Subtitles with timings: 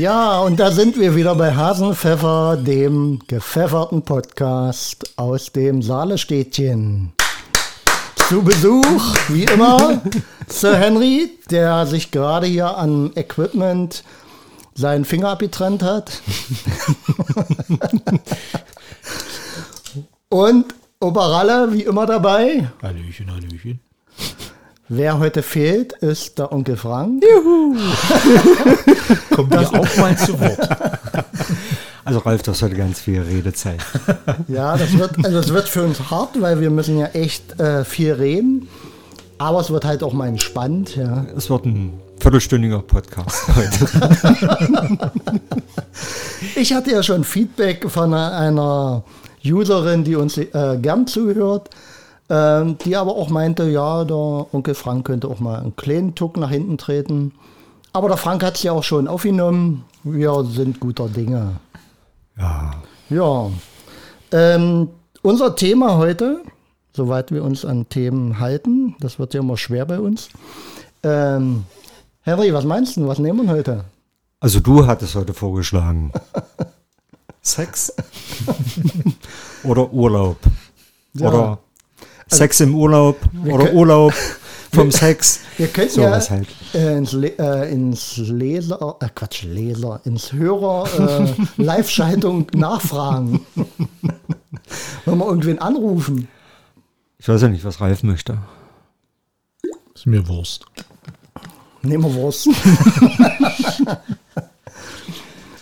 [0.00, 7.12] Ja, und da sind wir wieder bei Hasenpfeffer, dem gepfefferten Podcast aus dem Saalestädtchen.
[8.26, 10.00] Zu Besuch, wie immer,
[10.48, 14.02] Sir Henry, der sich gerade hier an Equipment
[14.74, 16.10] seinen Finger abgetrennt hat.
[20.30, 20.64] und
[20.98, 22.70] Oberralle, wie immer dabei.
[22.80, 23.80] Hallöchen, Hallöchen.
[24.92, 27.22] Wer heute fehlt, ist der Onkel Frank.
[27.22, 27.76] Juhu.
[29.36, 30.58] Kommt hier auch mal zu Wort.
[32.02, 33.78] Also Ralf, das hat ganz viel Redezeit.
[34.48, 37.84] Ja, das wird, also das wird für uns hart, weil wir müssen ja echt äh,
[37.84, 38.68] viel reden.
[39.38, 40.96] Aber es wird halt auch mal entspannt.
[40.96, 41.24] Ja.
[41.36, 45.12] Es wird ein viertelstündiger Podcast heute.
[46.56, 49.04] ich hatte ja schon Feedback von einer
[49.44, 51.70] Userin, die uns äh, gern zuhört,
[52.30, 56.36] ähm, die aber auch meinte, ja, der Onkel Frank könnte auch mal einen kleinen Tuck
[56.36, 57.32] nach hinten treten.
[57.92, 59.84] Aber der Frank hat es ja auch schon aufgenommen.
[60.04, 61.56] Wir sind guter Dinge.
[62.38, 62.70] Ja.
[63.10, 63.50] Ja.
[64.30, 64.90] Ähm,
[65.22, 66.40] unser Thema heute,
[66.94, 70.28] soweit wir uns an Themen halten, das wird ja immer schwer bei uns.
[71.02, 71.64] Ähm,
[72.22, 73.08] Henry, was meinst du?
[73.08, 73.84] Was nehmen wir heute?
[74.38, 76.12] Also du hattest heute vorgeschlagen.
[77.42, 77.92] Sex?
[79.64, 80.38] oder Urlaub?
[81.14, 81.28] Ja.
[81.28, 81.58] Oder
[82.30, 83.16] Sex im Urlaub?
[83.44, 84.14] Oder können- Urlaub
[84.72, 85.40] vom Sex?
[85.56, 86.46] Wir könnten So ja was halt.
[86.74, 93.40] äh, ins, Le äh, ins Leser, äh, Quatsch, Leser, ins Hörer äh, Live-Schaltung nachfragen.
[95.04, 96.28] Wenn wir irgendwen anrufen.
[97.18, 98.38] Ich weiß ja nicht, was Ralf möchte.
[99.94, 100.64] Ist mir Wurst.
[101.82, 102.48] Nehmen wir Wurst.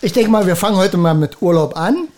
[0.03, 2.09] ich denke mal, wir fangen heute mal mit Urlaub an,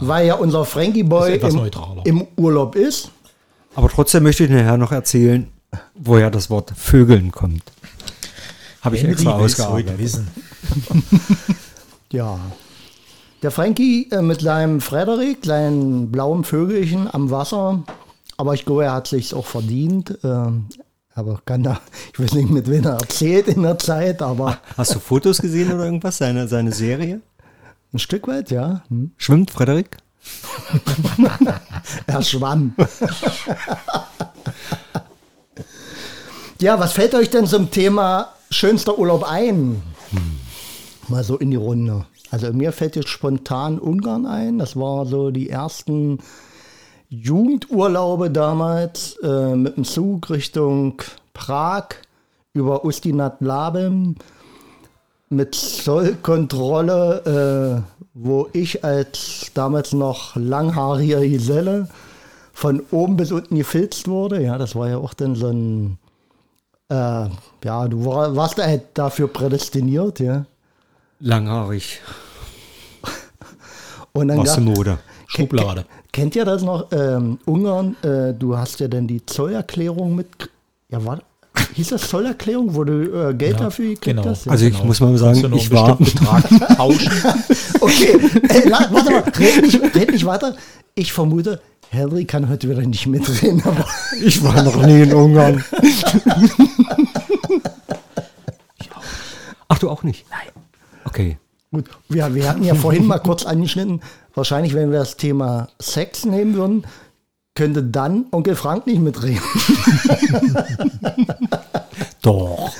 [0.00, 1.70] weil ja unser Frankie Boy im,
[2.04, 3.10] im Urlaub ist.
[3.76, 5.48] Aber trotzdem möchte ich nachher noch erzählen,
[5.94, 7.62] woher das Wort Vögeln kommt.
[8.80, 9.98] Habe ich extra ausgearbeitet.
[9.98, 10.28] wissen.
[12.12, 12.38] Ja.
[13.42, 17.82] Der Frankie äh, mit seinem Frederik, kleinen blauen Vögelchen am Wasser.
[18.36, 20.16] Aber ich glaube, er hat sich auch verdient.
[20.22, 20.66] Ähm,
[21.14, 21.80] aber kann da,
[22.12, 25.72] ich weiß nicht, mit wem er erzählt in der Zeit, aber Hast du Fotos gesehen
[25.72, 26.18] oder irgendwas?
[26.18, 27.20] Seine, seine Serie?
[27.92, 28.82] ein Stück weit, ja.
[28.88, 29.10] Hm.
[29.16, 29.96] Schwimmt Frederik?
[32.06, 32.74] Er schwamm.
[36.60, 39.82] ja, was fällt euch denn zum Thema schönster Urlaub ein?
[41.08, 42.06] Mal so in die Runde.
[42.30, 44.58] Also mir fällt jetzt spontan Ungarn ein.
[44.58, 46.18] Das war so die ersten
[47.08, 51.00] Jugendurlaube damals äh, mit dem Zug Richtung
[51.34, 51.88] Prag
[52.52, 54.16] über Ustinat Labem
[55.28, 61.88] mit Zollkontrolle, äh, wo ich als damals noch langhaariger Geselle
[62.54, 64.42] von oben bis unten gefilzt wurde.
[64.42, 65.98] Ja, das war ja auch dann so ein,
[66.88, 67.28] äh,
[67.64, 70.46] ja, du war, warst halt dafür prädestiniert, ja.
[71.20, 72.00] Langhaarig.
[74.12, 74.98] Und dann der gab, Mode.
[75.26, 75.84] Schublade.
[76.10, 76.90] kennt ihr das noch?
[76.92, 80.28] Ähm, Ungarn, äh, du hast ja dann die Zollerklärung mit,
[80.88, 81.20] ja, war,
[81.76, 84.24] hieß das Zollerklärung, wo du äh, Geld Ja, dafür gekriegt genau.
[84.24, 84.46] hast?
[84.46, 84.52] Ja.
[84.52, 87.12] Also ich muss mal sagen, ich war, bestimmten Betrag tauschen.
[87.80, 90.56] Okay, Ey, la, warte mal, red nicht, red nicht weiter.
[90.94, 91.60] Ich vermute,
[91.90, 93.84] Henry kann heute wieder nicht mitreden, aber
[94.24, 95.62] ich war noch nie in Ungarn.
[99.68, 100.24] Ach, du auch nicht?
[100.30, 100.64] Nein.
[101.04, 101.38] Okay.
[101.70, 101.84] gut.
[102.08, 104.00] Wir, wir hatten ja vorhin mal kurz angeschnitten,
[104.34, 106.84] wahrscheinlich, wenn wir das Thema Sex nehmen würden,
[107.56, 109.42] könnte dann Onkel Frank nicht mitreden.
[112.22, 112.72] Doch.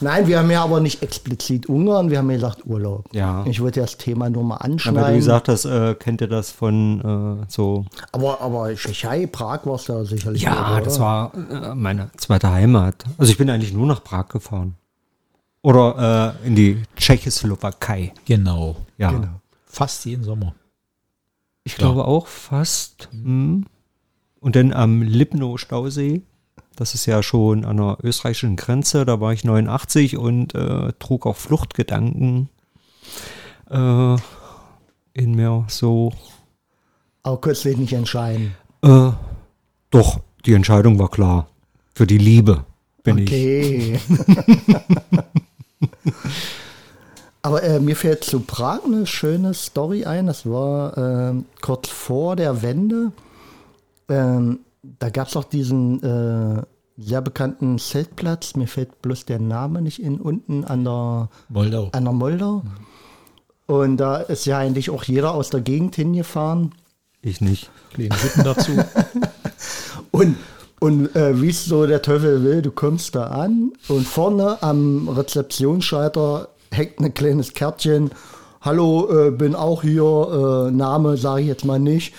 [0.00, 3.06] Nein, wir haben ja aber nicht explizit Ungarn, wir haben ja gesagt Urlaub.
[3.12, 3.44] Ja.
[3.46, 5.12] Ich wollte das Thema nur mal Aber anschneiden.
[5.12, 7.86] du gesagt hast, äh, kennt ihr das von äh, so.
[8.12, 10.42] aber, aber Tschechei, Prag war es da sicherlich.
[10.42, 10.82] Ja, oder?
[10.82, 13.04] das war äh, meine zweite Heimat.
[13.16, 14.74] Also ich bin eigentlich nur nach Prag gefahren.
[15.62, 18.12] Oder äh, in die Tschechoslowakei.
[18.26, 18.76] Genau.
[18.98, 19.10] Ja.
[19.10, 19.40] Genau.
[19.64, 20.54] Fast jeden Sommer.
[21.64, 23.08] Ich glaube auch fast.
[23.10, 23.64] Hm.
[24.46, 26.22] Und dann am Lipno-Stausee.
[26.76, 29.04] Das ist ja schon an der österreichischen Grenze.
[29.04, 32.48] Da war ich 89 und äh, trug auch Fluchtgedanken
[33.68, 34.14] äh,
[35.14, 36.12] in mir so.
[37.24, 38.54] Aber kürzlich nicht entscheiden.
[38.82, 39.10] Äh,
[39.90, 41.48] doch, die Entscheidung war klar.
[41.92, 42.64] Für die Liebe
[43.02, 43.28] bin ich.
[43.28, 44.00] Okay.
[47.42, 50.28] Aber äh, mir fällt zu Prag eine schöne Story ein.
[50.28, 53.10] Das war ähm, kurz vor der Wende.
[54.08, 54.60] Ähm,
[54.98, 56.62] da gab es auch diesen äh,
[56.96, 58.54] sehr bekannten Zeltplatz.
[58.56, 61.88] Mir fällt bloß der Name nicht in, unten an der, Moldau.
[61.92, 62.62] an der Moldau.
[63.66, 66.72] Und da ist ja eigentlich auch jeder aus der Gegend hingefahren.
[67.20, 67.70] Ich nicht.
[67.92, 68.72] Kleine Hütten dazu.
[70.12, 70.36] Und,
[70.80, 75.08] und äh, wie es so der Teufel will, du kommst da an und vorne am
[75.08, 78.10] Rezeptionsschalter hängt ein kleines Kärtchen.
[78.62, 80.68] Hallo, äh, bin auch hier.
[80.68, 82.14] Äh, Name sage ich jetzt mal nicht.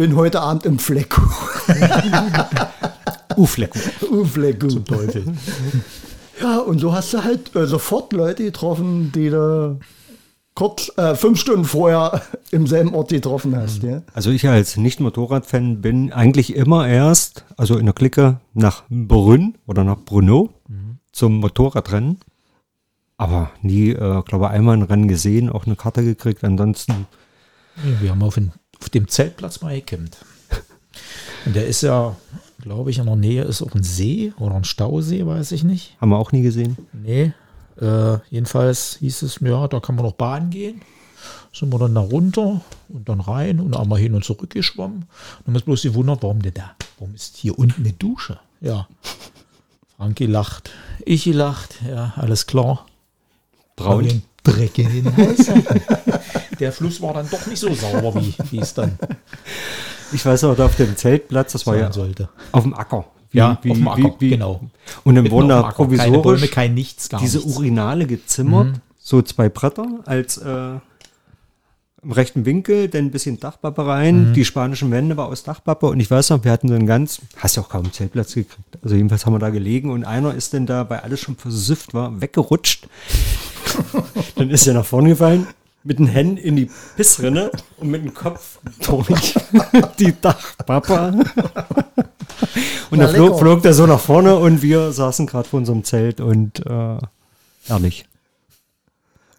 [0.00, 1.20] Bin heute Abend im Flecko.
[3.36, 3.78] Uflecko.
[4.10, 4.68] Uflecko.
[4.68, 5.24] Zum Teufel.
[6.40, 9.78] Ja, und so hast du halt äh, sofort Leute getroffen, die du
[10.54, 13.82] kurz äh, fünf Stunden vorher im selben Ort getroffen hast.
[13.82, 14.00] Ja?
[14.14, 19.84] Also ich als Nicht-Motorrad-Fan bin eigentlich immer erst, also in der Clique, nach Brünn oder
[19.84, 20.48] nach Brunno
[21.12, 22.20] zum Motorradrennen.
[23.18, 26.42] Aber nie, äh, glaube einmal ein Rennen gesehen, auch eine Karte gekriegt.
[26.42, 27.06] Ansonsten,
[27.84, 30.18] Ja, wir haben auf, den, auf dem Zeltplatz mal gecampt.
[31.46, 32.16] Und der ist ja,
[32.60, 35.96] glaube ich, in der Nähe ist auch ein See oder ein Stausee, weiß ich nicht.
[36.00, 36.76] haben wir auch nie gesehen.
[36.92, 37.32] Nee.
[37.80, 40.82] Äh, jedenfalls hieß es, ja, da kann man noch baden gehen.
[41.52, 45.06] Sind wir dann da runter und dann rein und einmal hin und zurück geschwommen.
[45.44, 46.76] Dann uns bloß gewundert, warum denn da?
[46.98, 48.38] Warum ist hier unten eine Dusche?
[48.60, 48.88] Ja.
[49.96, 50.70] Frankie lacht.
[51.04, 51.76] Ich gelacht.
[51.86, 52.86] Ja, alles klar.
[53.76, 54.22] Braun.
[54.44, 55.46] Dreck in den Hals.
[56.60, 58.98] Der Fluss war dann doch nicht so sauber, wie, wie es dann
[60.12, 62.28] Ich weiß auch, da auf dem Zeltplatz, das war ja sollte.
[62.52, 63.06] auf dem Acker.
[63.30, 64.60] Wie- Ja, wie- auf dem Acker, wie- wie- genau.
[65.04, 65.86] Und dann wurden da Acker.
[65.86, 67.56] Keine provisorisch Bäume, kein Nichts, gar diese nichts.
[67.56, 70.72] Urinale gezimmert, so zwei Bretter als äh,
[72.02, 76.00] im rechten Winkel, dann ein bisschen Dachpappe rein, die spanischen Wände war aus Dachpappe und
[76.00, 78.58] ich weiß noch, wir hatten so einen ganz, hast ja auch kaum einen Zeltplatz gekriegt.
[78.82, 81.92] Also jedenfalls haben wir da gelegen und einer ist dann da, weil alles schon versüfft
[81.94, 82.88] war, weggerutscht.
[84.36, 85.46] dann ist er nach vorne gefallen,
[85.82, 89.34] mit den Händen in die Pissrinne und mit dem Kopf durch
[89.98, 91.24] die Dachpappe.
[92.90, 96.20] Und dann flog, flog der so nach vorne und wir saßen gerade vor unserem Zelt
[96.20, 96.98] und äh,
[97.64, 98.04] herrlich.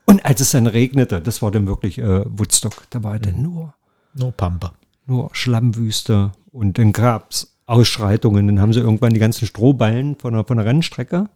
[0.06, 3.74] Und als es dann regnete, das war dann wirklich äh, Woodstock, da war dann nur,
[4.14, 4.72] Nur Pampe.
[5.06, 8.48] nur Schlammwüste und dann gab es Ausschreitungen.
[8.48, 11.30] Dann haben sie irgendwann die ganzen Strohballen von der, von der Rennstrecke,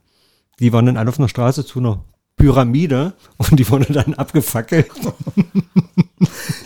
[0.60, 2.04] die waren dann alle auf einer Straße zu einer
[2.38, 4.88] Pyramide und die wurden dann abgefackelt.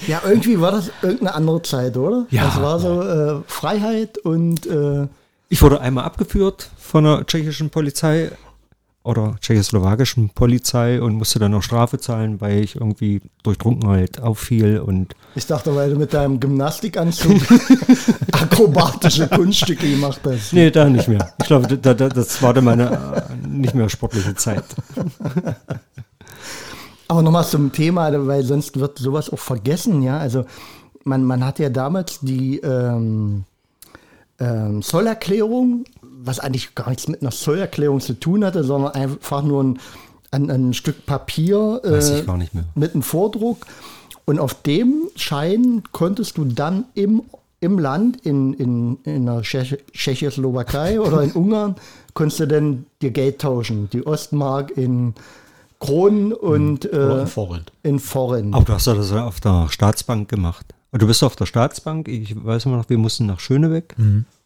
[0.07, 2.25] Ja, irgendwie war das irgendeine andere Zeit, oder?
[2.31, 2.45] Ja.
[2.45, 5.07] Das war so äh, Freiheit und äh,
[5.49, 8.31] Ich wurde einmal abgeführt von der tschechischen Polizei
[9.09, 14.79] oder tschechoslowakischen Polizei und musste dann noch Strafe zahlen, weil ich irgendwie durch Trunkenheit auffiel
[14.79, 17.41] und ich dachte, weil du mit deinem Gymnastikanzug
[18.31, 20.53] akrobatische Kunststücke gemacht hast.
[20.53, 21.33] nee, da nicht mehr.
[21.39, 24.63] Ich glaube, da, da, das war dann meine äh, nicht mehr sportliche Zeit.
[27.07, 30.19] Aber nochmal zum Thema, weil sonst wird sowas auch vergessen, ja.
[30.19, 30.45] Also
[31.03, 33.45] man, man hat ja damals die ähm,
[34.39, 35.85] ähm, Zollerklärung,
[36.23, 39.79] was eigentlich gar nichts mit einer Zollerklärung zu tun hatte, sondern einfach nur ein,
[40.31, 42.23] ein, ein Stück Papier äh,
[42.75, 43.65] mit einem Vordruck.
[44.25, 47.23] Und auf dem Schein konntest du dann im,
[47.61, 51.75] im Land, in, in, in der Tschech Tschechoslowakei oder in Ungarn,
[52.13, 53.89] konntest du dann dir Geld tauschen.
[53.91, 55.15] Die Ostmark in
[55.79, 57.71] Kronen und äh, ein Forint.
[57.83, 58.53] in Forint.
[58.53, 60.65] Auch du hast das auf der Staatsbank gemacht.
[60.91, 63.95] Du bist auf der Staatsbank, ich weiß immer noch, wir mussten nach Schönebeck.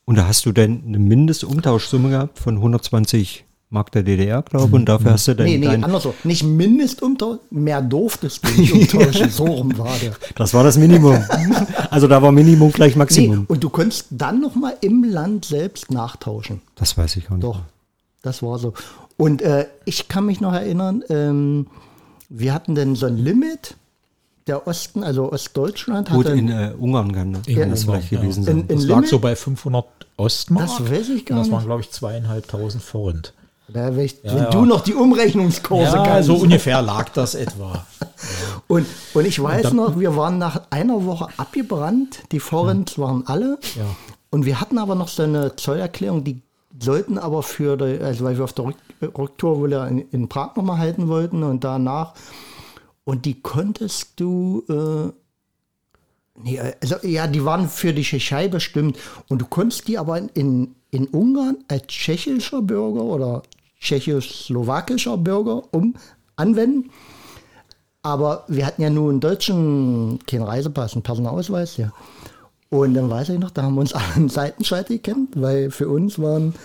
[0.06, 4.74] Und da hast du dann eine Mindestumtauschsumme gehabt von 120 Mark der DDR, glaube ich.
[4.74, 6.14] Und dafür hast du dann Nee, nee, andersrum.
[6.24, 9.30] Nicht Mindestumtausch, mehr durftest du nicht umtauschen.
[9.32, 10.12] so rum war der.
[10.36, 11.24] Das war das Minimum.
[11.90, 13.46] Also da war Minimum gleich Nee, Maximum.
[13.48, 16.62] und du konntest dann nochmal im Land selbst nachtauschen.
[16.76, 17.44] Das weiß ich auch nicht.
[17.44, 17.62] Doch,
[18.24, 18.74] das war so.
[19.18, 21.68] Und äh, ich kann mich noch erinnern, ähm,
[22.30, 23.76] wir hatten dann so ein Limit.
[24.48, 28.20] Der Osten, also Ostdeutschland, Gut, hatte in äh, Ungarn kann das, kann das vielleicht ja.
[28.20, 28.58] gewesen sein.
[28.60, 29.10] In- in Das lag Limit?
[29.10, 29.86] so bei 500
[30.18, 30.68] Ostmark.
[30.68, 31.66] Das weiß ich gar Und Das waren, nicht.
[31.68, 33.34] glaube ich, zweieinhalbtausend Forint.
[33.70, 34.50] Da, wenn ich, Ja, wenn ja.
[34.50, 36.28] du noch die Umrechnungskurse Ja, kannst.
[36.28, 37.86] so ungefähr lag das etwa.
[38.68, 42.20] Und, und ich weiß dann- noch, wir waren nach einer Woche abgebrannt.
[42.32, 43.60] Die Forens waren alle.
[43.76, 43.84] Ja.
[44.30, 46.42] Und wir hatten aber noch so eine Zollerklärung, die
[46.80, 48.76] sollten aber für, die, also weil wir auf der Rück,
[49.18, 52.14] Rücktour wohl ja in, in Prag nochmal halten wollten und danach.
[53.06, 58.98] Und die konntest du, äh, nee, also ja, die waren für die Tschechei bestimmt.
[59.30, 63.44] Und du konntest die aber in, in Ungarn als tschechischer Bürger oder
[63.80, 65.96] tschechoslowakischer Bürger um
[66.36, 66.90] anwenden.
[68.02, 71.92] Aber wir hatten ja nur einen deutschen, keinen Reisepass, einen Personalausweis, ja.
[72.70, 75.88] Und dann weiß ich noch, da haben wir uns alle einen Seitenscheit gekannt, weil für
[75.88, 76.56] uns waren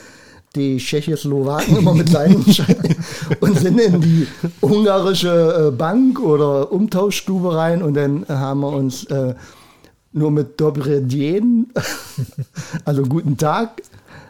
[0.54, 2.96] die Tschechoslowaken immer mit Seitenschein
[3.40, 4.26] und sind in die
[4.60, 9.34] ungarische äh, Bank oder Umtauschstube rein und dann haben wir uns äh,
[10.12, 11.72] nur mit Dobre Dien,
[12.84, 13.82] also guten Tag,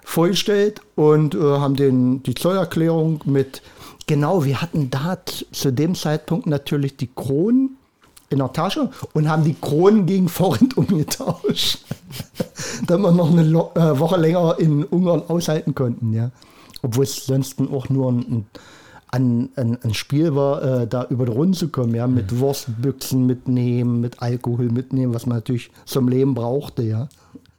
[0.04, 3.62] vorgestellt und äh, haben den, die Zollerklärung mit,
[4.06, 5.18] genau, wir hatten da
[5.52, 7.77] zu dem Zeitpunkt natürlich die Kronen
[8.30, 11.78] in der Tasche und haben die Kronen gegen Forint umgetauscht,
[12.86, 16.30] damit wir noch eine Lo äh, Woche länger in Ungarn aushalten konnten, ja.
[16.82, 18.46] Obwohl es sonst auch nur ein,
[19.10, 23.26] ein an, ein Spiel war, äh, da über die Runde zu kommen, ja, mit Wurstbüchsen
[23.26, 27.08] mitnehmen, mit Alkohol mitnehmen, was man natürlich zum Leben brauchte, ja.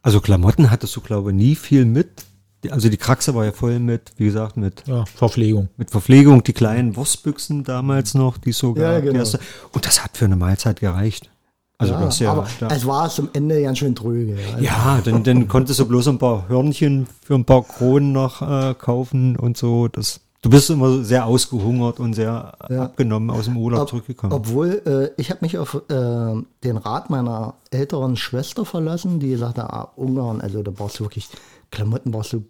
[0.02, 2.24] Also Klamotten hattest du, glaube ich, nie viel mit.
[2.68, 5.68] Also die Kraxe war ja voll mit, wie gesagt, mit, Ja, Verpflegung.
[5.78, 9.18] mit Verpflegung, die kleinen Wurstbüchsen damals noch, die so Ja, genau.
[9.20, 9.40] erste.
[9.72, 11.30] Und das hat für eine Mahlzeit gereicht.
[11.78, 14.34] Also ja, das ja, aber da, es war zum Ende ganz schön tröge.
[14.34, 14.52] Ja.
[14.52, 18.42] Also, ja dann, dann konntest du bloß ein paar Hörnchen für ein paar Kronen noch
[18.42, 19.88] äh, kaufen und so.
[19.88, 22.82] Das, du bist immer sehr ausgehungert und sehr Ja.
[22.82, 24.34] abgenommen aus dem Urlaub Ob, zurückgekommen.
[24.34, 24.82] obwohl,
[25.16, 29.90] äh, ich habe mich auf äh, den Rat meiner älteren Schwester verlassen, die sagte, ah,
[29.96, 31.30] Ungarn, also da brauchst du wirklich,
[31.70, 32.44] Klamotten brauchst du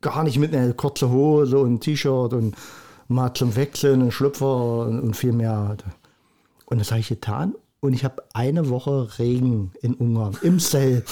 [0.00, 2.54] gar nicht mit einer kurze Hose und T-Shirt und
[3.08, 5.76] mal zum Wechseln, einen Schlüpfer und, und viel mehr.
[6.66, 11.04] Und das habe ich getan und ich habe eine Woche Regen in Ungarn, im Zelt.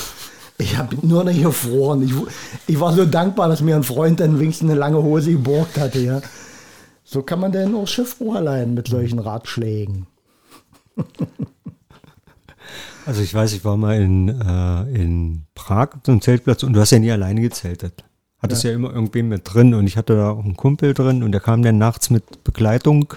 [0.58, 2.02] Ich habe nur noch gefroren.
[2.02, 2.12] Ich,
[2.66, 5.98] ich war so dankbar, dass mir ein Freund dann wenigstens eine lange Hose geborgt hatte.
[5.98, 6.22] Ja.
[7.04, 10.06] So kann man denn auch Schiffbruch allein mit solchen Ratschlägen.
[13.04, 16.72] Also ich weiß, ich war mal in, äh, in Prag auf so einem Zeltplatz und
[16.72, 18.04] du hast ja nie alleine gezeltet.
[18.38, 18.72] Hattest ja.
[18.72, 21.62] immer irgendwen mit drin und ich hatte da auch einen Kumpel drin und der kam
[21.62, 23.14] dann nachts mit Begleitung.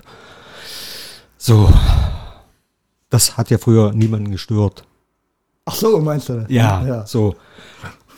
[1.37, 1.71] So,
[3.09, 4.85] das hat ja früher niemanden gestört.
[5.65, 6.45] Ach so, meinst du das?
[6.49, 7.35] Ja, so.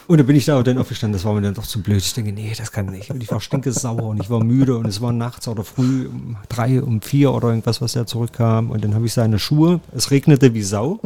[0.08, 1.98] Und da bin ich da dann aufgestanden, das war mir dann doch zu blöd.
[1.98, 3.12] Ich denke, nee, das kann nicht.
[3.12, 6.38] Und ich war stinkesauer und ich war müde und es war nachts oder früh um
[6.48, 8.72] drei, um vier oder irgendwas, was er zurückkam.
[8.72, 11.02] Und dann habe ich seine Schuhe, es regnete wie Sau.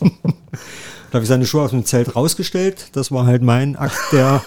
[0.00, 2.90] da habe ich seine Schuhe aus dem Zelt rausgestellt.
[2.92, 4.40] Das war halt mein Akt der.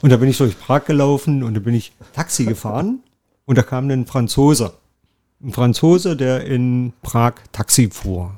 [0.00, 3.00] und da bin ich durch Prag gelaufen und da bin ich Taxi gefahren
[3.44, 4.72] und da kam dann ein Franzose.
[5.44, 8.37] Ein Franzose, der in Prag Taxi fuhr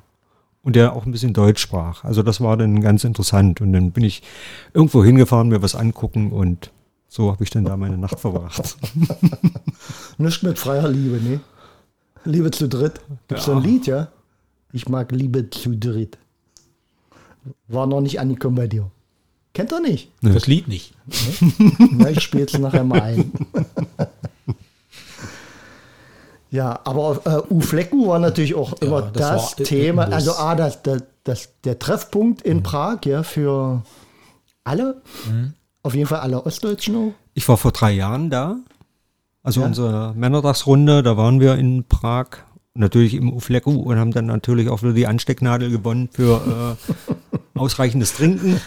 [0.62, 2.04] und der auch ein bisschen Deutsch sprach.
[2.04, 3.60] Also das war dann ganz interessant.
[3.60, 4.22] Und dann bin ich
[4.74, 6.70] irgendwo hingefahren, mir was angucken und
[7.08, 8.76] so habe ich dann da meine Nacht verbracht.
[10.18, 11.40] Nicht mit freier Liebe, ne?
[12.24, 13.00] Liebe zu dritt.
[13.28, 14.08] Gibt's so ein Lied, ja?
[14.72, 16.18] Ich mag Liebe zu dritt.
[17.66, 18.90] War noch nicht angekommen bei dir.
[19.54, 20.12] Kennt ihr nicht?
[20.22, 20.94] Das Lied nicht.
[21.90, 23.32] Na, ich spiele es nachher mal ein.
[26.50, 30.04] ja, aber äh, U-Flecken war natürlich auch immer das das, Thema.
[30.04, 33.82] Also A, das, das, das, der Treffpunkt in Prag, ja, für
[34.64, 35.00] alle.
[35.82, 37.12] Auf jeden Fall alle Ostdeutschen auch.
[37.34, 38.56] Ich war vor drei Jahren da.
[39.42, 39.66] Also Ja.
[39.66, 42.26] unsere Männertagsrunde, da waren wir in Prag,
[42.74, 48.14] natürlich im Ufleku und haben dann natürlich auch wieder die Anstecknadel gewonnen für äh, ausreichendes
[48.14, 48.60] Trinken.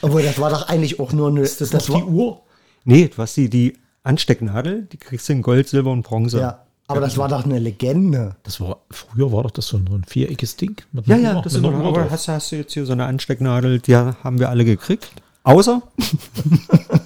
[0.00, 1.42] Obwohl, das war doch eigentlich auch nur eine.
[1.42, 2.40] Das, noch war, die Uhr?
[2.84, 6.40] Nee, hast die, die Anstecknadel, die kriegst du in Gold, Silber und Bronze.
[6.40, 8.36] Ja, aber das war doch eine Legende.
[8.42, 10.76] Das war, früher war doch das so ein, so ein viereckiges Ding.
[10.92, 13.04] Mit Ja, ja, das mit ist Uhr aber hast, hast du jetzt hier so eine
[13.04, 15.10] Anstecknadel, die haben wir alle gekriegt.
[15.42, 15.82] Außer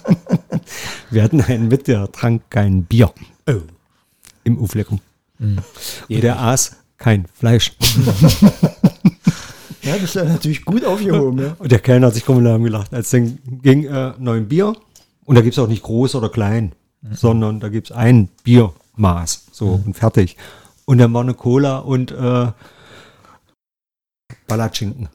[1.11, 3.11] wir hatten einen mit, der trank kein Bier
[3.49, 3.55] Oh.
[4.45, 4.99] im Uflekum.
[5.39, 5.61] Und
[6.09, 7.73] der aß kein Fleisch.
[9.85, 11.39] Ja, das ist ja natürlich gut aufgehoben.
[11.39, 11.55] Ja.
[11.59, 14.77] Und der Kellner hat sich kommunal gelacht, als dann ging äh, neun Bier.
[15.25, 16.71] Und da gibt es auch nicht groß oder klein,
[17.11, 19.45] sondern da gibt es ein Biermaß.
[19.51, 20.37] So und fertig.
[20.85, 22.47] Und dann war eine Cola und äh,
[24.47, 25.09] Ballatschinken.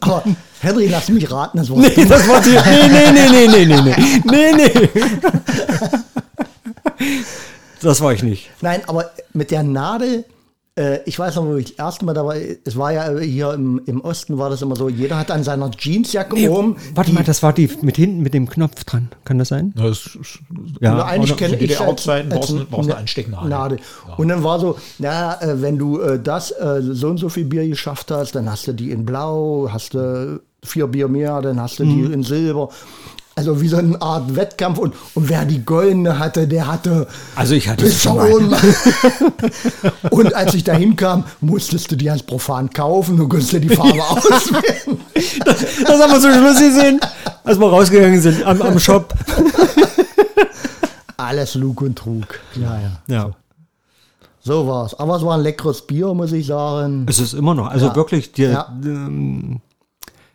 [0.00, 0.24] Aber
[0.60, 2.50] Henry, lass mich raten, das war Nee, das war die.
[2.50, 4.22] Nee, nee, nee, nee, nee, nee, nee.
[4.24, 4.88] Nee, nee.
[7.82, 8.48] Das war ich nicht.
[8.60, 10.24] Nein, aber mit der Nadel,
[11.04, 13.82] ich weiß noch, wo ich das erste Mal da war, es war ja hier im,
[13.84, 16.76] im Osten war das immer so, jeder hat an seiner Jeansjacke oben.
[16.94, 19.10] Warte die- mal, das war die mit hinten mit dem Knopf dran.
[19.26, 19.74] Kann das sein?
[19.76, 20.38] Ja, das ist,
[20.80, 20.94] Ja.
[20.94, 23.50] Oder eigentlich kenne ich brauchst du- als brauchst du eine Ne- Anstecknadel.
[23.50, 23.78] Nadel.
[24.08, 24.14] Ja.
[24.14, 27.44] Und dann war so, na, äh, wenn du äh, das äh, so und so viel
[27.44, 31.60] Bier geschafft hast, dann hast du die in Blau, hast du vier Bier mehr, dann
[31.60, 32.12] hast du die Mhm.
[32.14, 32.70] in Silber.
[33.34, 37.54] Also wie so eine Art Wettkampf und, und wer die goldene hatte, der hatte Also
[37.54, 38.54] ich hatte es bis schon.
[40.10, 43.70] Und als ich da hinkam, musstest du die ganz profan kaufen und konntest dir die
[43.70, 45.00] Farbe auswählen.
[45.44, 47.00] Das haben wir zum Schluss gesehen,
[47.44, 49.14] als wir rausgegangen sind am, am Shop.
[51.16, 52.26] Alles Lug und Trug.
[52.56, 52.90] Ja, ja.
[53.14, 53.30] Ja.
[54.40, 54.94] So war's.
[54.98, 57.06] Aber es war ein leckeres Bier, muss ich sagen.
[57.08, 57.96] Es ist immer noch, also Ja.
[57.96, 58.66] wirklich, die, Ja.
[58.84, 59.60] ähm,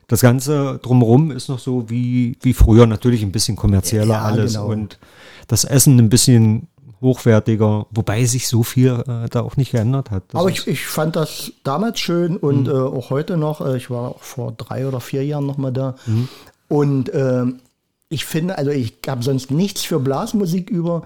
[0.08, 4.54] das Ganze drumherum ist noch so wie, wie früher, natürlich ein bisschen kommerzieller Ja, alles
[4.54, 4.68] genau.
[4.68, 5.00] und
[5.48, 6.68] das Essen ein bisschen
[7.02, 10.24] hochwertiger, wobei sich so viel äh, da auch nicht geändert hat.
[10.30, 13.62] Das Aber ich, ich fand das damals schön und äh, auch heute noch.
[13.62, 15.96] Äh, ich war auch vor drei oder vier Jahren noch mal da.
[16.70, 17.60] Und ähm,
[18.10, 21.04] ich finde, also ich habe sonst nichts für Blasmusik über,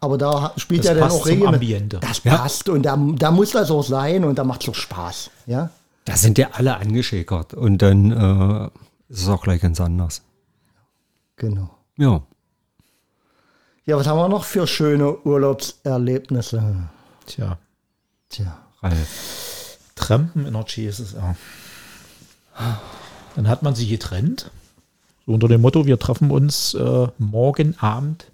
[0.00, 1.88] aber da spielt Das ja dann auch regelmäßig.
[2.00, 2.36] Das Ja.
[2.36, 5.30] passt und da, da muss das auch sein und da macht es auch Spaß.
[5.46, 5.70] Ja?
[6.10, 8.66] Da sind ja alle angeschäkert und dann äh,
[9.08, 10.22] ist es auch gleich ganz anders.
[11.36, 11.70] Genau.
[11.96, 12.22] Ja.
[13.84, 16.88] Ja, was haben wir noch für schöne Urlaubserlebnisse?
[17.26, 17.58] Tja,
[18.28, 18.58] Tja.
[18.82, 19.78] Ralf.
[19.94, 21.36] Trampen in der GSSR.
[23.36, 24.50] Dann hat man sich getrennt.
[25.26, 28.26] So unter dem Motto, wir treffen uns äh, morgen Abend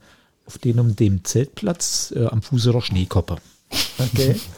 [0.47, 3.37] auf dem, um dem Zeltplatz äh, am Fuße der Schneekoppe.
[3.99, 4.41] Okay.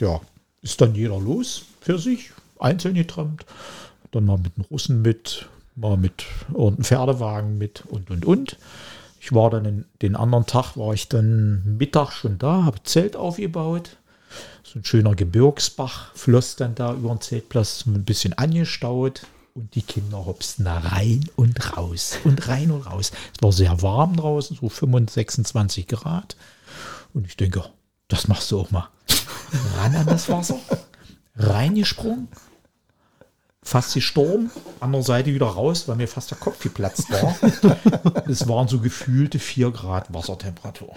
[0.00, 0.18] Ja,
[0.62, 2.30] ist dann jeder los für sich,
[2.62, 3.44] einzeln getrennt.
[4.10, 8.56] Dann mal mit den Russen mit, mal mit irgendeinem Pferdewagen mit und und und.
[9.20, 13.16] Ich war dann in, den anderen Tag, war ich dann Mittag schon da, habe Zelt
[13.16, 13.96] aufgebaut.
[14.62, 19.26] So ein schöner Gebirgsbach floss dann da über den Zeltplatz, ein bisschen angestaut.
[19.52, 23.10] Und die Kinder hopsten da rein und raus und rein und raus.
[23.36, 26.36] Es war sehr warm draußen, so 25, 26 Grad.
[27.12, 27.64] Und ich denke,
[28.08, 28.88] das machst du auch mal.
[29.76, 30.58] Ran an das Wasser,
[31.36, 32.28] reingesprungen,
[33.70, 34.50] fast gestorben,
[34.80, 37.36] andere Seite wieder raus, weil mir fast der Kopf geplatzt war.
[38.26, 40.92] Es waren so gefühlte 4 Grad Wassertemperatur.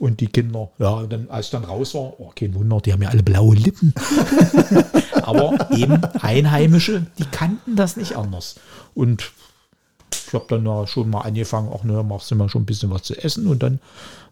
[0.00, 3.02] Und die Kinder, ja, dann, als ich dann raus war, oh, kein Wunder, die haben
[3.02, 3.94] ja alle blaue Lippen.
[5.22, 8.56] Aber eben Einheimische, die kannten das nicht anders.
[8.94, 9.30] Und
[10.26, 12.90] ich habe dann ja schon mal angefangen, auch ne, machst du mal schon ein bisschen
[12.90, 13.46] was zu essen.
[13.46, 13.78] Und dann,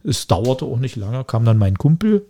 [0.02, 2.26] es dauerte auch nicht lange, kam dann mein Kumpel,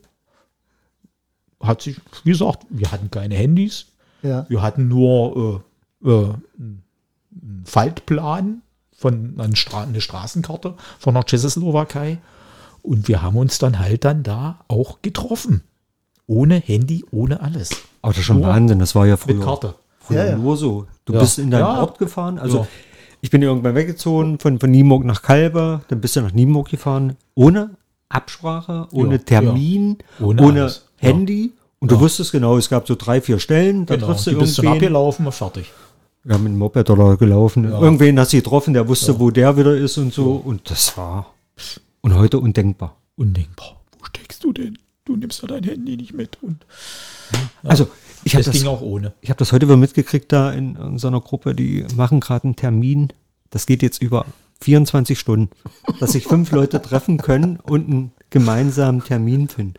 [1.61, 3.87] hat sich, wie gesagt, wir hatten keine Handys,
[4.23, 4.47] Ja.
[4.49, 5.63] wir hatten nur
[6.05, 6.25] äh, äh,
[6.61, 6.83] einen
[7.65, 8.63] Faltplan
[8.97, 12.19] von einer, Stra eine Straßenkarte von der Tschechoslowakei.
[12.83, 15.63] Und wir haben uns dann halt dann da auch getroffen.
[16.27, 17.71] Ohne Handy, ohne alles.
[18.03, 18.79] Aber das ist schon Nur Wahnsinn.
[18.79, 19.75] Das war ja Mit früher, Karte.
[20.01, 20.37] früher Ja, ja.
[20.37, 20.87] nur so.
[21.05, 21.21] Du Ja.
[21.21, 21.81] bist in deinen Ja.
[21.81, 22.39] Ort gefahren.
[22.39, 22.67] Also Ja.
[23.21, 25.83] ich bin irgendwann weggezogen von, von Nienburg nach Kalbe.
[25.89, 27.17] Dann bist du nach Nienburg gefahren.
[27.35, 27.71] Ohne
[28.09, 30.73] Absprache, ohne Ja, Termin, Ohne ohne.
[30.97, 31.53] Handy.
[31.81, 33.87] Und du wusstest genau, es gab so drei, vier Stellen.
[33.87, 34.87] Da Genau, triffst du die bist dann irgendwen.
[34.89, 35.71] abgelaufen und fertig.
[36.25, 37.65] Ja, mit dem Moped oder gelaufen.
[37.65, 40.33] Irgendwen hast du getroffen, der wusste, wo der wieder ist und so.
[40.33, 41.35] Und das war.
[42.01, 42.97] Und heute undenkbar.
[43.17, 43.81] Undenkbar.
[43.99, 44.77] Wo steckst du denn?
[45.05, 46.37] Du nimmst ja dein Handy nicht mit.
[46.43, 46.67] Und
[47.63, 47.89] Also,
[48.25, 49.15] ich habe das, das, ging auch ohne.
[49.21, 52.45] ich hab das heute wieder mitgekriegt da in, in so einer Gruppe, die machen gerade
[52.45, 53.13] einen Termin.
[53.51, 54.27] Das geht jetzt über
[54.61, 55.51] 24 Stunden,
[56.01, 59.75] dass sich fünf Leute treffen können und einen gemeinsamen Termin finden.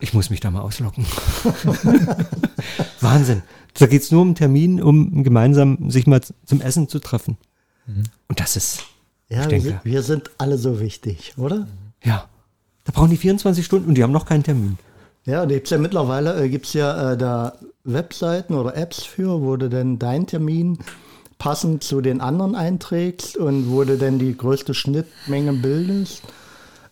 [0.00, 1.06] Ich muss mich da mal auslocken.
[3.00, 3.42] Wahnsinn.
[3.74, 7.36] Da geht es nur um einen Termin, um gemeinsam sich mal zum Essen zu treffen.
[8.28, 8.84] Und das ist,
[9.28, 9.68] Ja, Ich wir denke.
[9.68, 11.66] sind, wir sind alle so wichtig, oder?
[12.02, 12.28] ja,
[12.84, 14.78] da brauchen die 24 Stunden und die haben noch keinen Termin.
[15.24, 17.54] Ja, da gibt's ja mittlerweile äh, gibt's ja äh, da
[17.84, 20.78] Webseiten oder Apps für, wo du denn deinen Termin
[21.38, 26.22] passend zu den anderen einträgst und wo du denn die größte Schnittmenge bildest.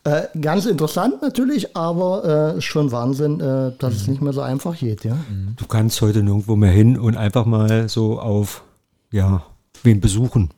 [0.05, 4.77] Äh, ganz interessant natürlich, aber äh, schon Wahnsinn, äh, dass es nicht mehr so einfach
[4.77, 5.17] geht, ja.
[5.57, 8.65] Du kannst heute nirgendwo mehr hin und einfach mal so auf,
[9.13, 9.45] ja,
[9.85, 10.51] wen besuchen.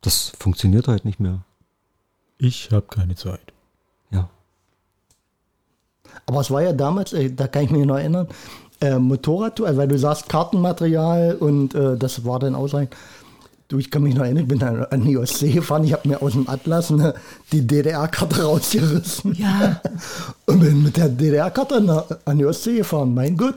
[0.00, 1.40] Das funktioniert halt nicht mehr.
[2.38, 3.52] Ich habe keine Zeit.
[4.10, 4.30] Ja.
[6.26, 8.26] Aber es war ja damals, äh, da kann ich mich noch erinnern,
[8.80, 12.96] äh, Motorradtour, weil du sagst Kartenmaterial und äh, das war dann ausreichend.
[13.72, 16.06] Du, ich kann mich noch erinnern, ich bin dann an die Ostsee gefahren, ich habe
[16.06, 17.14] mir aus dem Atlas ne,
[17.52, 19.34] die DDR-Karte rausgerissen.
[19.34, 19.80] Ja.
[20.44, 23.54] Und bin mit der DDR-Karte an die Ostsee gefahren, mein Gott.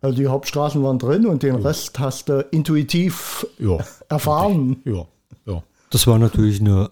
[0.00, 3.78] Also die Hauptstraßen waren drin und den Rest hast du intuitiv Ja.
[4.08, 4.78] erfahren.
[4.84, 5.04] Ja.
[5.46, 5.62] Ja.
[5.90, 6.90] Das war natürlich eine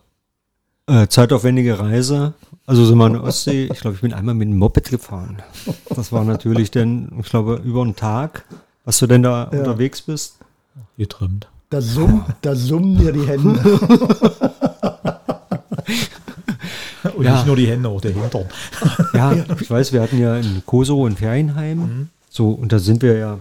[0.86, 2.34] äh, zeitaufwendige Reise.
[2.66, 3.68] Also sind wir an der Ostsee.
[3.72, 5.42] Ich glaube, ich bin einmal mit dem Moped gefahren.
[5.88, 8.44] Das war natürlich dann, ich glaube, über einen Tag,
[8.84, 10.36] was du denn da unterwegs bist.
[10.96, 11.48] Getrimmt.
[11.70, 13.60] Da, summ, da summen dir die Hände.
[17.14, 17.34] Und Ja.
[17.34, 18.46] nicht nur die Hände, auch der Hintern.
[19.12, 22.08] Ja, ich weiß, wir hatten ja in Kosovo ein Ferienheim.
[22.30, 23.38] So, und da sind wir ja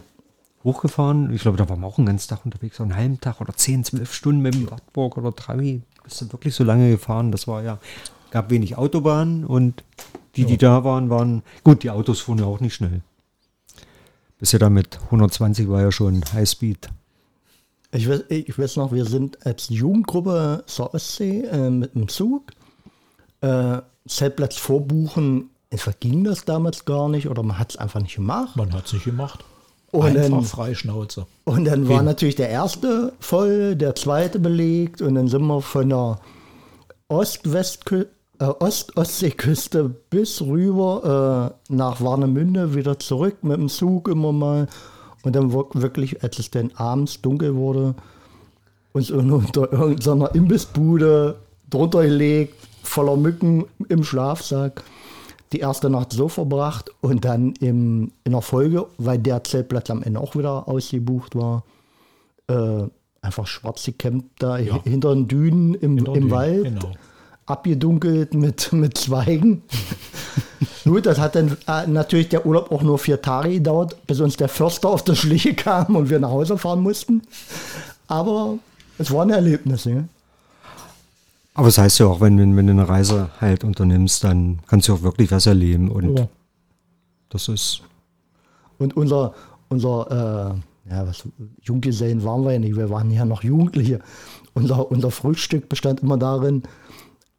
[0.63, 1.33] hochgefahren.
[1.33, 3.53] Ich glaube, da waren wir auch einen ganzen Tag unterwegs, so einen halben Tag oder
[3.55, 5.81] 10, 12 Stunden mit dem Wartburg oder Trabi.
[6.03, 7.31] Bist du wirklich so lange gefahren?
[7.31, 7.77] Das war ja,
[8.31, 9.83] gab wenig Autobahnen und
[10.35, 13.01] die, die da waren, waren, gut, die Autos fuhren ja auch nicht schnell.
[14.39, 16.89] Bis ja damit 120 war ja schon Highspeed.
[17.97, 22.51] Ich weiß, ich weiß noch, wir sind als Jugendgruppe zur Ostsee äh, mit dem Zug.
[23.41, 28.15] Äh, Zeltplatz vorbuchen, es ging das damals gar nicht oder man hat es einfach nicht
[28.15, 28.55] gemacht.
[28.55, 29.43] Man hat es nicht gemacht.
[29.91, 31.25] Und Einfach dann- frei Schnauze.
[31.45, 32.05] Und dann war Eben.
[32.05, 36.19] natürlich der erste voll, der zweite belegt und dann sind wir von der
[37.07, 38.05] Ost-Westkü
[38.39, 44.67] äh, Ost-Ostseeküste bis rüber äh, nach Warnemünde wieder zurück mit dem Zug immer mal.
[45.27, 47.95] Und dann wir- wirklich, als es dann abends dunkel wurde,
[48.93, 51.35] uns un- unter irgendeiner Imbissbude
[51.69, 54.83] drunter gelegt, voller Mücken im Schlafsack.
[55.53, 60.03] Die erste Nacht so verbracht und dann im, in der Folge, weil der Zeltplatz am
[60.03, 61.63] Ende auch wieder ausgebucht war,
[62.47, 62.83] äh,
[63.21, 64.81] einfach schwarz gekämmt da ja.
[64.83, 66.63] hinter den Dünen im, im Dünen, Wald.
[66.63, 66.91] Genau.
[67.47, 69.63] Abgedunkelt mit, mit Zweigen.
[70.83, 74.37] Gut, das hat dann äh, natürlich der Urlaub auch nur vier Tage gedauert, bis uns
[74.37, 77.23] der Förster auf der Schliche kam und wir nach Hause fahren mussten.
[78.07, 78.59] Aber
[78.99, 79.85] es war ein Erlebnis.
[79.85, 80.07] Ne?
[81.57, 84.87] Aber das heißt ja auch, wenn, wenn, wenn du eine Reise halt unternimmst, dann kannst
[84.87, 85.89] du auch wirklich was erleben.
[85.89, 86.27] Und ja.
[87.29, 87.81] das ist.
[88.77, 89.33] Und unser,
[89.69, 90.53] unser
[90.85, 91.23] äh, ja, was,
[91.63, 93.99] Junggesellen waren wir ja nicht, wir waren ja noch Jugendliche.
[94.53, 96.63] Unser, unser Frühstück bestand immer darin,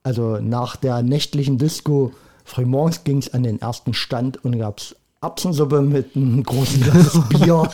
[0.02, 2.12] also nach der nächtlichen Disco,
[2.44, 7.20] frühmorgens ging es an den ersten Stand und gab es Erbsensuppe mit einem großen Glas
[7.28, 7.68] Bier.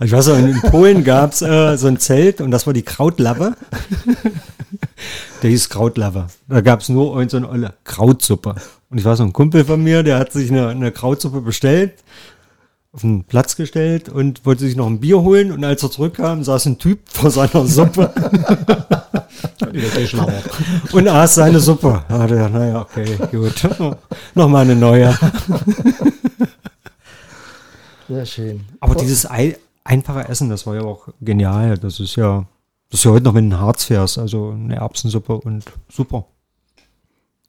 [0.00, 2.82] Ich weiß noch, in Polen gab es äh, so ein Zelt und das war die
[2.82, 3.54] Krautlappe.
[5.42, 6.26] der hieß Krautlappe.
[6.48, 8.56] Da gab es nur so eine olle Krautsuppe.
[8.90, 11.94] Und ich weiß noch, ein Kumpel von mir, der hat sich eine, eine Krautsuppe bestellt,
[12.94, 15.50] auf den Platz gestellt und wollte sich noch ein Bier holen.
[15.50, 18.12] Und als er zurückkam, saß ein Typ vor seiner Suppe.
[20.92, 22.04] und aß seine Suppe.
[22.08, 23.68] Da hat er, naja, okay, gut.
[24.34, 25.18] Nochmal eine neue.
[28.08, 28.64] Sehr schön.
[28.78, 31.76] Aber dieses Ei, einfache Essen, das war ja auch genial.
[31.78, 32.46] Das ist ja,
[32.90, 36.26] das ist ja heute noch, du in Harz fährst, also eine Erbsensuppe und super.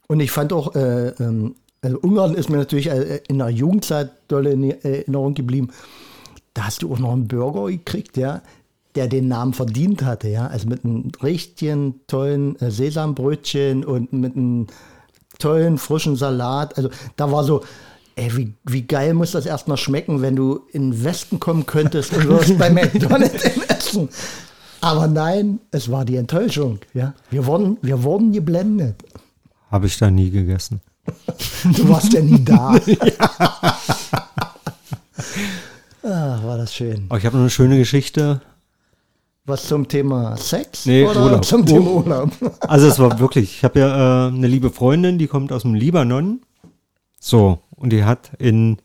[0.07, 1.55] Und ich fand auch, äh, ähm,
[1.85, 5.69] also Ungarn ist mir natürlich äh, in der Jugendzeit doll in Erinnerung geblieben.
[6.53, 8.41] Da hast du auch noch einen Burger gekriegt, ja,
[8.95, 10.47] der den Namen verdient hatte, ja.
[10.47, 14.67] Also mit einem richtigen tollen äh, Sesambrötchen und mit einem
[15.37, 16.75] tollen frischen Salat.
[16.77, 17.63] Also da war so,
[18.17, 22.13] Ey, wie, wie geil muss das erstmal schmecken, wenn du in den Westen kommen könntest
[22.13, 24.07] und wirst bei McDonalds essen.
[24.79, 26.79] Aber nein, es war die Enttäuschung.
[26.93, 27.13] Ja?
[27.29, 28.95] Wir, wurden, wir wurden geblendet.
[29.69, 30.79] Habe ich da nie gegessen.
[31.63, 32.77] Du warst ja nie da.
[32.85, 33.29] ja.
[36.03, 37.05] ah, war das schön.
[37.09, 38.41] Aber ich habe noch eine schöne Geschichte.
[39.47, 40.87] Was zum Thema Sex?
[40.87, 41.45] Nee, oder Urlaub.
[41.45, 42.31] zum Thema Urlaub?
[42.61, 45.75] also es war wirklich, ich habe ja äh, eine liebe Freundin, die kommt aus dem
[45.75, 46.41] Libanon.
[47.19, 48.77] So, und die hat in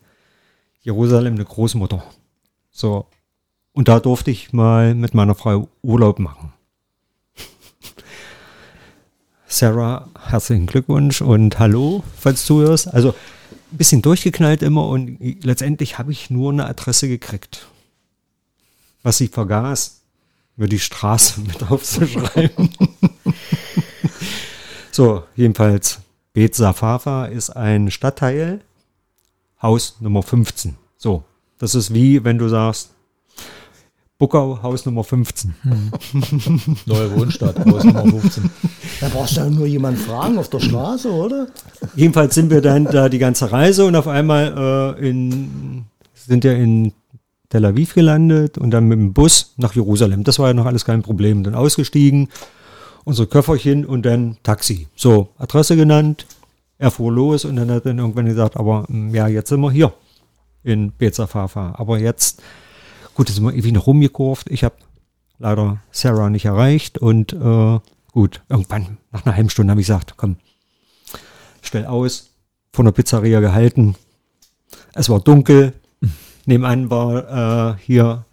[0.83, 2.02] Jerusalem eine Großmutter.
[2.70, 3.06] So.
[3.72, 6.52] Und da durfte ich mal mit meiner Frau Urlaub machen.
[9.52, 12.86] Sarah, herzlichen Glückwunsch und hallo, falls du hörst.
[12.94, 13.16] Also
[13.72, 17.66] ein bisschen durchgeknallt immer und letztendlich habe ich nur eine Adresse gekriegt.
[19.02, 20.02] Was sie vergaß,
[20.54, 22.70] mir die Straße mit aufzuschreiben.
[24.92, 25.98] so, jedenfalls,
[26.32, 28.60] Bet Safafa ist ein Stadtteil
[29.60, 30.76] Haus Nummer 15.
[30.96, 31.24] So,
[31.58, 32.90] das ist wie, wenn du sagst,
[34.20, 35.54] Buckau, Haus Nummer 15.
[35.62, 36.76] Hm.
[36.87, 38.50] Neue Wohnstadt, Haus Nummer 15.
[39.00, 41.46] Da brauchst du ja nur jemanden fragen auf der Straße, oder?
[41.96, 46.52] Jedenfalls sind wir dann da die ganze Reise und auf einmal äh, in, sind ja
[46.52, 46.92] in
[47.48, 50.22] Tel Aviv gelandet und dann mit dem Bus nach Jerusalem.
[50.22, 51.42] Das war ja noch alles kein Problem.
[51.42, 52.28] Dann ausgestiegen,
[53.04, 54.87] unsere Köfferchen und dann Taxi.
[54.96, 56.26] So, Adresse genannt,
[56.76, 59.70] er fuhr los und dann hat er irgendwann gesagt, aber hm, ja, jetzt sind wir
[59.70, 59.94] hier
[60.62, 61.74] in Bezafafa.
[61.78, 62.42] Aber jetzt,
[63.20, 64.48] gut, jetzt sind wir ewig noch rumgekurvt.
[64.48, 64.76] Ich habe
[65.38, 67.78] leider Sarah nicht erreicht und äh,
[68.12, 70.37] gut, irgendwann nach einer halben Stunde habe ich gesagt, komm,
[71.61, 72.30] stell aus,
[72.72, 73.94] von der Pizzeria gehalten.
[74.94, 75.74] Es war dunkel.
[76.46, 78.24] Nebenan war äh, hier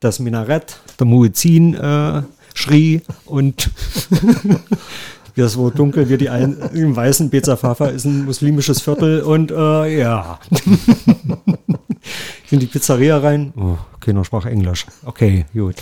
[0.00, 3.70] das Minarett, der Muezzin äh, schrie und
[5.38, 9.98] das wo dunkel, wir die ein, im weißen Bezafafa ist ein muslimisches Viertel und äh,
[9.98, 10.38] ja.
[12.44, 13.52] ich in die Pizzeria rein.
[13.56, 14.86] Oh, keiner sprach Englisch.
[15.04, 15.76] Okay, gut.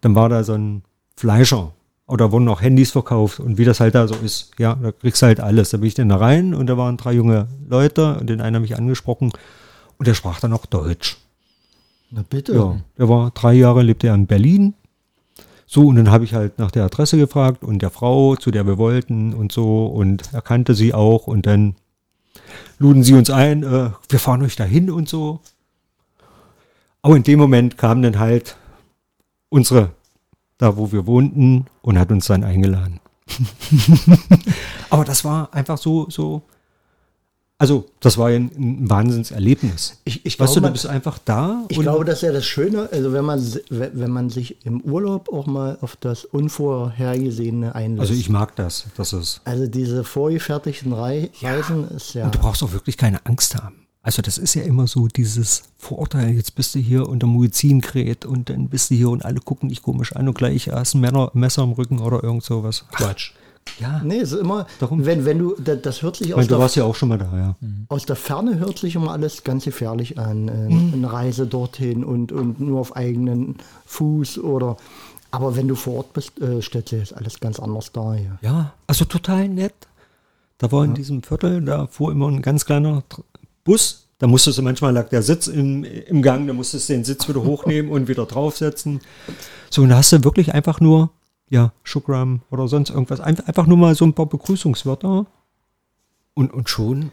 [0.00, 0.82] Dann war da so ein
[1.16, 1.72] Fleischer.
[2.06, 4.52] Oder wurden auch Handys verkauft und wie das halt da so ist.
[4.58, 5.70] Ja, da kriegst du halt alles.
[5.70, 8.56] Da bin ich dann da rein und da waren drei junge Leute und den einen
[8.56, 9.30] habe ich angesprochen
[9.98, 11.18] und der sprach dann auch Deutsch.
[12.10, 12.54] Na bitte.
[12.54, 14.72] Ja, der war drei Jahre, lebte er in Berlin
[15.70, 18.66] so, und dann habe ich halt nach der Adresse gefragt und der Frau, zu der
[18.66, 21.74] wir wollten und so, und er kannte sie auch und dann
[22.78, 25.40] luden sie uns ein, äh, wir fahren euch dahin und so.
[27.02, 28.56] Aber in dem Moment kam dann halt
[29.50, 29.90] unsere,
[30.56, 33.00] da wo wir wohnten, und hat uns dann eingeladen.
[34.90, 36.40] Aber das war einfach so, so
[37.60, 39.98] also, das war ein, ein Wahnsinnserlebnis.
[40.04, 41.64] Ich, ich weißt glaube, du, du bist einfach da.
[41.68, 45.28] Ich glaube, das ist ja das Schöne, also wenn man, wenn man sich im Urlaub
[45.32, 48.00] auch mal auf das Unvorhergesehene einlässt.
[48.02, 48.86] Also ich mag das.
[48.96, 51.96] das ist also diese vorgefertigten Reisen ja.
[51.96, 52.26] ist ja.
[52.26, 53.88] Und du brauchst auch wirklich keine Angst haben.
[54.02, 58.48] Also das ist ja immer so dieses Vorurteil, jetzt bist du hier unter Muizzinkret und
[58.48, 61.00] dann bist du hier und alle gucken dich komisch an und gleich hast ein
[61.34, 62.84] Messer im Rücken oder irgend sowas.
[62.92, 63.32] Quatsch.
[63.78, 64.00] Ja.
[64.04, 66.48] Nee, es ist immer, Darum- wenn, wenn du, das, das hört sich Ich aus meine,
[66.48, 67.56] du der, warst ja auch schon mal da, ja.
[67.88, 70.48] aus der Ferne hört sich immer alles ganz gefährlich an.
[70.48, 70.94] Äh, Mhm.
[70.94, 74.76] Eine Reise dorthin und, und nur auf eigenen Fuß oder,
[75.30, 78.16] aber wenn du vor Ort bist, äh, stellt sich das alles ganz anders dar.
[78.16, 78.38] Ja.
[78.42, 79.74] Ja, also total nett.
[80.58, 83.02] Da war in diesem Viertel, da fuhr immer ein ganz kleiner
[83.64, 84.04] Bus.
[84.18, 87.28] Da musstest du manchmal lag der Sitz im, im Gang, da musstest du den Sitz
[87.28, 89.00] wieder hochnehmen und wieder draufsetzen.
[89.70, 91.10] So, und da hast du wirklich einfach nur,
[91.50, 95.26] ja, Shukram oder sonst irgendwas, einfach, einfach nur mal so ein paar Begrüßungswörter.
[96.34, 97.10] Und, und schon,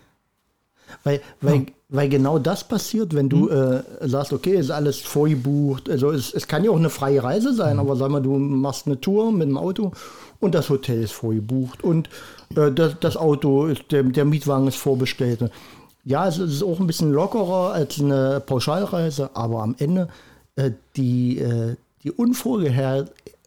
[1.03, 5.89] Weil, weil, weil genau das passiert, wenn du äh, sagst, okay, ist alles vorgebucht.
[5.89, 8.87] Also es, es kann ja auch eine freie Reise sein, aber sag mal, du machst
[8.87, 9.91] eine Tour mit dem Auto
[10.39, 12.09] und das Hotel ist vorgebucht und
[12.55, 15.49] äh, das, das Auto, ist, der, der Mietwagen ist vorbestellt.
[16.03, 20.07] Ja, es ist auch ein bisschen lockerer als eine Pauschalreise, aber am Ende
[20.55, 23.05] äh, die, äh, die unvorher,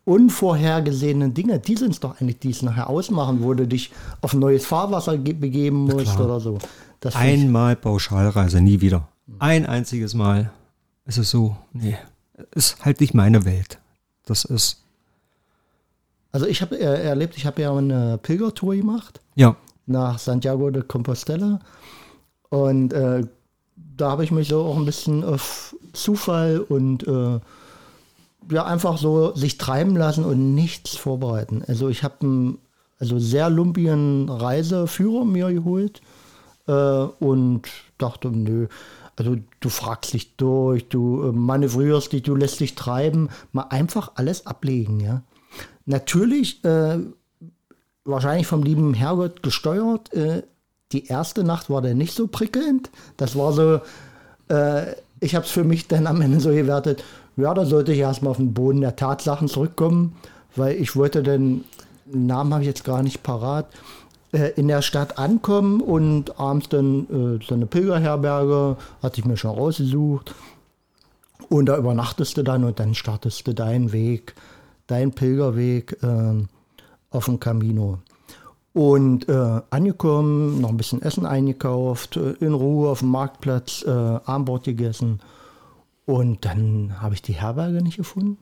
[0.08, 3.92] unvorhergesehenen Dinge, die sind es doch eigentlich, die es nachher ausmachen, wo du dich
[4.22, 6.58] auf neues Fahrwasser ge- begeben musst oder so.
[7.00, 9.06] Das einmal Pauschalreise, nie wieder.
[9.38, 10.50] Ein einziges Mal.
[11.04, 11.96] Es ist so, nee,
[12.54, 13.78] ist halt nicht meine Welt.
[14.26, 14.82] Das ist,
[16.32, 20.82] Also ich habe äh, erlebt, ich habe ja eine Pilgertour gemacht ja, nach Santiago de
[20.82, 21.60] Compostela
[22.50, 23.22] und äh,
[23.96, 27.40] da habe ich mich so auch ein bisschen auf Zufall und äh,
[28.50, 31.62] ja einfach so sich treiben lassen und nichts vorbereiten.
[31.66, 32.58] Also ich habe einen
[32.98, 36.00] also sehr lumpigen Reiseführer mir geholt
[36.66, 37.62] äh, und
[37.98, 38.66] dachte, nö,
[39.16, 44.12] also du fragst dich durch, du äh, manövrierst dich, du lässt dich treiben, mal einfach
[44.14, 45.22] alles ablegen, ja.
[45.86, 46.98] Natürlich, äh,
[48.04, 50.42] wahrscheinlich vom lieben Herrgott gesteuert, äh,
[50.92, 52.90] die erste Nacht war dann nicht so prickelnd.
[53.16, 53.80] Das war so,
[54.48, 57.02] äh, ich habe es für mich dann am Ende so gewertet,
[57.38, 60.16] ja, da sollte ich erstmal auf den Boden der Tatsachen zurückkommen,
[60.56, 61.64] weil ich wollte den
[62.04, 63.66] Namen habe ich jetzt gar nicht parat,
[64.32, 67.06] äh, in der Stadt ankommen und abends dann
[67.40, 70.34] äh, so eine Pilgerherberge, hatte ich mir schon rausgesucht.
[71.48, 74.34] Und da übernachtest du dann und dann startest du deinen Weg,
[74.86, 76.48] deinen Pilgerweg ähm,
[77.10, 77.98] auf dem Camino.
[78.74, 83.90] Und äh, angekommen, noch ein bisschen Essen eingekauft, äh, in Ruhe auf dem Marktplatz äh,
[83.90, 85.20] Armbrot gegessen.
[86.08, 88.38] Und dann habe ich die Herberge nicht gefunden.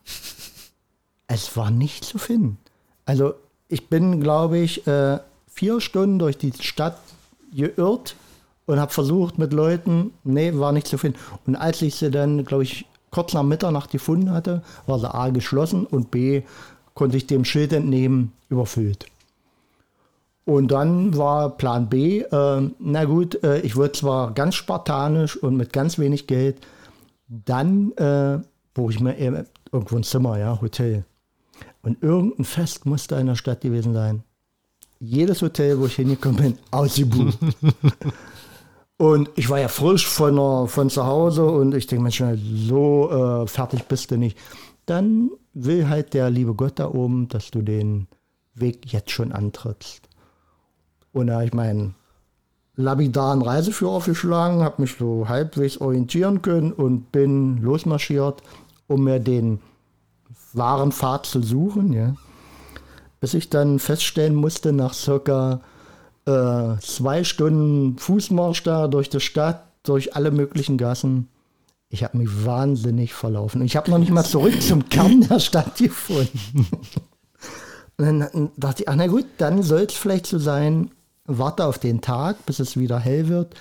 [1.27, 2.59] Es war nicht zu finden.
[3.07, 3.35] Also
[3.67, 6.97] ich bin, glaube ich, äh, vier Stunden durch die Stadt
[7.53, 8.15] geirrt
[8.67, 11.19] und habe versucht mit Leuten, nee, war nicht zu finden.
[11.45, 15.31] Und als ich sie dann, glaube ich, kurz nach Mitternacht gefunden hatte, war sie A
[15.31, 16.43] geschlossen und B
[16.95, 19.07] konnte ich dem Schild entnehmen, überfüllt.
[20.45, 25.57] Und dann war Plan B, äh, na gut, äh, ich wurde zwar ganz spartanisch und
[25.57, 26.59] mit ganz wenig Geld,
[27.29, 28.41] dann äh,
[28.75, 31.05] buche ich mir eben irgendwo ein Zimmer, ja, Hotel.
[31.83, 34.23] Und irgendein Fest musste in der Stadt gewesen sein.
[34.99, 37.39] Jedes Hotel, wo ich hingekommen bin, ausgebucht.
[38.97, 43.11] und ich war ja frisch von, der, von zu Hause und ich denke mir so
[43.11, 44.39] äh, fertig bist du nicht.
[44.87, 48.09] Dann will halt der liebe Gott da oben, dass du den
[48.55, 50.09] Weg jetzt schon antrittst.
[51.13, 51.95] Und da ich meinen
[52.77, 58.43] lapidaren Reiseführer aufgeschlagen, habe mich so halbwegs orientieren können und bin losmarschiert,
[58.87, 59.61] um mir den
[60.53, 61.93] wahren Pfad zu suchen.
[61.93, 62.15] Ja.
[63.21, 65.61] Bis ich dann feststellen musste, nach circa
[66.27, 71.29] äh, zwei Stunden Fußmarsch da durch die Stadt, durch alle möglichen Gassen,
[71.89, 73.63] ich habe mich wahnsinnig verlaufen.
[73.63, 76.67] Ich habe noch nicht mal zurück zum Kern der Stadt gefunden.
[77.99, 80.91] Und dann dachte ich, ach na gut, dann soll es vielleicht so sein,
[81.27, 83.55] warte auf den Tag, bis es wieder hell wird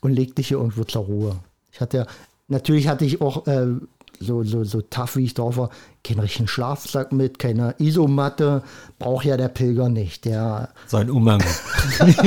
[0.00, 1.36] und leg dich hier irgendwo zur Ruhe.
[1.72, 2.06] Ich hatte ja,
[2.48, 3.66] natürlich hatte ich auch äh,
[4.20, 5.70] so, so, so tough wie ich drauf war,
[6.04, 8.62] keinen richtigen Schlafsack mit, keine Isomatte,
[8.98, 10.26] braucht ja der Pilger nicht.
[10.26, 11.42] Der, sein Umhang.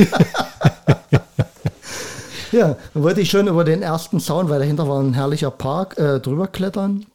[2.51, 5.97] ja, dann wollte ich schon über den ersten Zaun, weil dahinter war ein herrlicher Park,
[5.99, 7.05] äh, drüber klettern.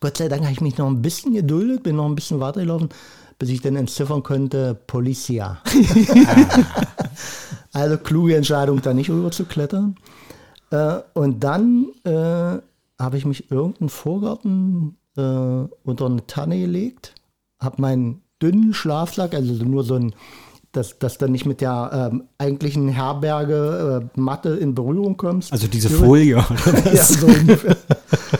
[0.00, 2.90] Gott sei Dank habe ich mich noch ein bisschen geduldet, bin noch ein bisschen weitergelaufen,
[3.38, 5.62] bis ich dann entziffern konnte, Policia.
[7.72, 9.96] also kluge Entscheidung, da nicht rüber zu klettern.
[10.70, 12.58] Äh, und dann äh,
[12.98, 17.14] habe ich mich irgendeinen Vorgarten äh, unter eine Tanne gelegt,
[17.60, 20.14] habe meinen dünnen Schlafsack, also nur so ein,
[20.72, 25.52] dass, dass du nicht mit der ähm, eigentlichen Herberge äh, Matte in Berührung kommst.
[25.52, 26.36] Also diese Folie.
[26.92, 27.76] ja, so ungefähr.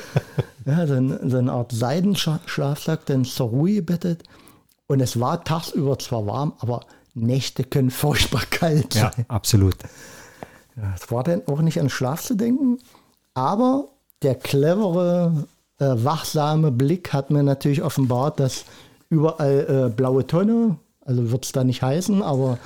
[0.66, 4.24] ja, so, ein, so eine Art Seidenschlafsack, dann zur Ruhe gebettet.
[4.88, 6.80] Und es war tagsüber zwar warm, aber
[7.14, 9.24] Nächte können furchtbar kalt ja, sein.
[9.28, 9.76] absolut.
[10.76, 12.78] Ja, es war dann auch nicht an Schlaf zu denken,
[13.34, 13.88] aber
[14.22, 15.46] der clevere,
[15.78, 18.64] äh, wachsame Blick hat mir natürlich offenbart, dass
[19.10, 22.58] überall äh, blaue Tonne, Also wird es da nicht heißen, aber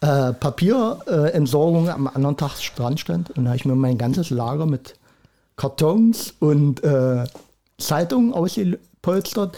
[0.00, 4.66] äh, Papierentsorgung am anderen Tag Strand stand und da habe ich mir mein ganzes Lager
[4.66, 4.94] mit
[5.56, 7.24] Kartons und äh,
[7.78, 9.56] Zeitungen ausgepolstert,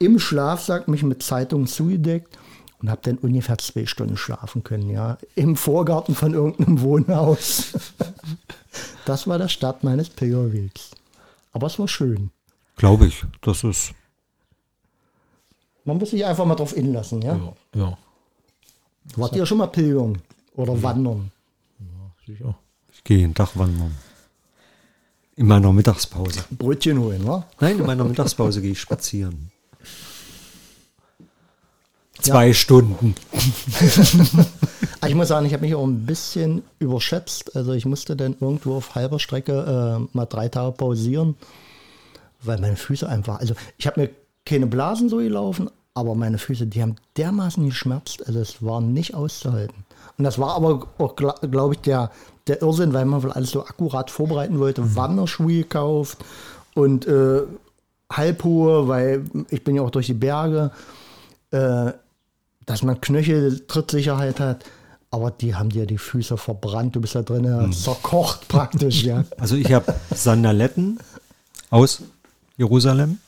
[0.00, 2.36] im Schlafsack mich mit Zeitungen zugedeckt
[2.80, 7.74] und habe dann ungefähr zwei Stunden schlafen können, ja, im Vorgarten von irgendeinem Wohnhaus.
[9.04, 10.90] das war der Start meines Pilgerwegs.
[11.52, 12.30] Aber es war schön.
[12.76, 13.24] Glaube ich.
[13.42, 13.92] Das ist.
[15.84, 17.36] Man muss sich einfach mal drauf inlassen, ja.
[17.36, 17.98] Ja, ja,
[19.16, 20.18] Wart ihr schon mal pilgern
[20.54, 21.30] oder wandern?
[22.26, 22.54] sicher.
[22.92, 23.94] Ich gehe jeden Tag wandern.
[25.36, 26.44] In meiner Mittagspause.
[26.50, 27.46] Brötchen holen, wa?
[27.60, 29.50] Nein, in meiner Mittagspause gehe ich spazieren.
[32.22, 33.14] Zwei Stunden.
[35.00, 37.56] Ah, Ich muss sagen, ich habe mich auch ein bisschen überschätzt.
[37.56, 41.36] Also ich musste dann irgendwo auf halber Strecke äh, mal drei Tage pausieren,
[42.42, 44.10] weil meine Füße einfach, also ich habe mir
[44.44, 49.14] keine Blasen so gelaufen, aber meine Füße, die haben dermaßen geschmerzt, also es war nicht
[49.14, 49.84] auszuhalten.
[50.18, 52.10] Und das war aber auch, glaube ich, der,
[52.46, 54.96] der Irrsinn, weil man wohl alles so akkurat vorbereiten wollte.
[54.96, 56.18] Wanderschuhe gekauft
[56.74, 57.42] und äh,
[58.10, 60.70] halbhohe, weil ich bin ja auch durch die Berge,
[61.52, 61.92] äh,
[62.70, 64.64] dass man Knöchel, Trittsicherheit hat.
[65.10, 69.24] Aber die haben dir die Füße verbrannt, du bist da drin zerkocht praktisch, ja.
[69.38, 71.00] Also ich habe Sandaletten
[71.70, 72.02] aus
[72.56, 73.18] Jerusalem.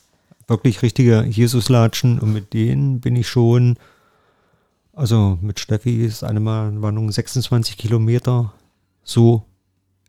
[0.47, 3.79] Wirklich richtige Jesuslatschen und mit denen bin ich schon,
[4.93, 8.53] also mit Steffi ist eine Wanderung 26 Kilometer
[9.03, 9.43] so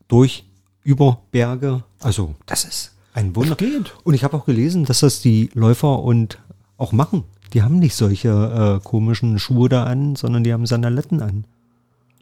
[0.08, 0.46] durch
[0.84, 1.84] über Berge.
[2.02, 3.58] Also das ist ein Wunder.
[4.04, 6.38] Und ich habe auch gelesen, dass das die Läufer und
[6.78, 7.24] auch machen.
[7.54, 11.46] Die haben nicht solche äh, komischen Schuhe da an, sondern die haben Sandaletten an.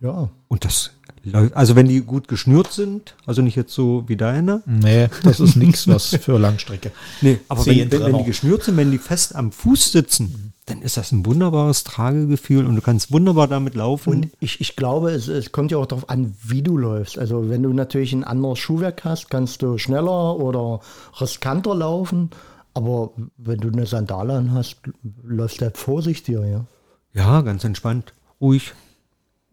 [0.02, 0.30] Ja.
[0.48, 0.92] Und das
[1.24, 5.40] läuft, also wenn die gut geschnürt sind, also nicht jetzt so wie deine, Nee, das
[5.40, 6.92] ist nichts was für Langstrecke.
[7.22, 10.82] Nee, aber wenn, wenn, wenn die geschnürt sind, wenn die fest am Fuß sitzen, dann
[10.82, 14.10] ist das ein wunderbares Tragegefühl und du kannst wunderbar damit laufen.
[14.10, 17.18] Und ich, ich glaube, es, es kommt ja auch darauf an, wie du läufst.
[17.18, 20.80] Also wenn du natürlich ein anderes Schuhwerk hast, kannst du schneller oder
[21.20, 22.30] riskanter laufen.
[22.74, 24.78] Aber wenn du eine Sandale an hast,
[25.24, 26.66] läufst du halt vorsichtiger, ja.
[27.14, 28.74] ja, ganz entspannt, ruhig.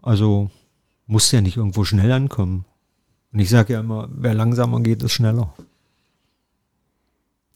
[0.01, 0.51] Also
[1.07, 2.65] musst ja nicht irgendwo schnell ankommen.
[3.33, 5.53] Und ich sage ja immer, wer langsamer geht, ist schneller.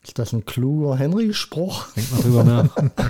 [0.02, 1.86] Ist das ein kluger Henry-Spruch?
[1.94, 2.76] Denk mal drüber nach.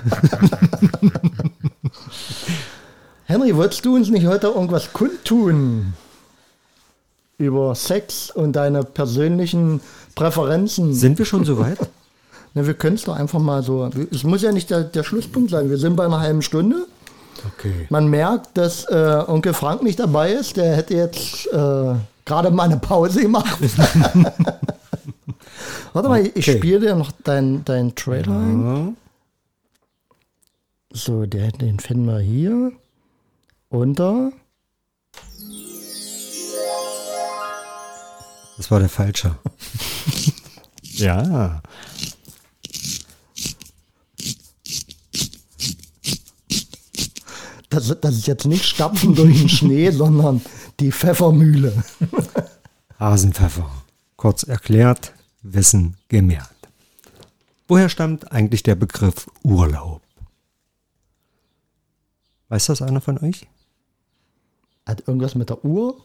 [3.25, 5.93] Henry, wolltest du uns nicht heute irgendwas kundtun?
[7.39, 9.81] Über Sex und deine persönlichen
[10.13, 10.93] Präferenzen?
[10.93, 11.79] Sind wir schon so weit?
[12.53, 13.89] Na, wir können es doch einfach mal so.
[14.11, 15.69] Es muss ja nicht der, der Schlusspunkt sein.
[15.69, 16.85] Wir sind bei einer halben Stunde.
[17.57, 17.87] Okay.
[17.89, 20.55] Man merkt, dass äh, Onkel Frank nicht dabei ist.
[20.57, 23.57] Der hätte jetzt äh, gerade mal eine Pause gemacht.
[25.93, 26.57] Warte mal, ich Okay.
[26.57, 28.63] spiele dir noch deinen dein Trailer ein.
[28.65, 28.93] Ja.
[30.95, 32.71] So, der, den finden wir hier.
[33.69, 34.31] Unter.
[38.57, 39.35] Das war der falsche.
[40.83, 41.61] ja.
[47.73, 50.41] Das, das ist jetzt nicht Stapfen durch den Schnee, sondern
[50.79, 51.73] die Pfeffermühle.
[52.99, 53.69] Hasenpfeffer.
[54.15, 56.49] Kurz erklärt, Wissen gemehrt.
[57.67, 60.01] Woher stammt eigentlich der Begriff Urlaub?
[62.49, 63.47] Weiß das einer von euch?
[64.85, 65.97] Hat irgendwas mit der Uhr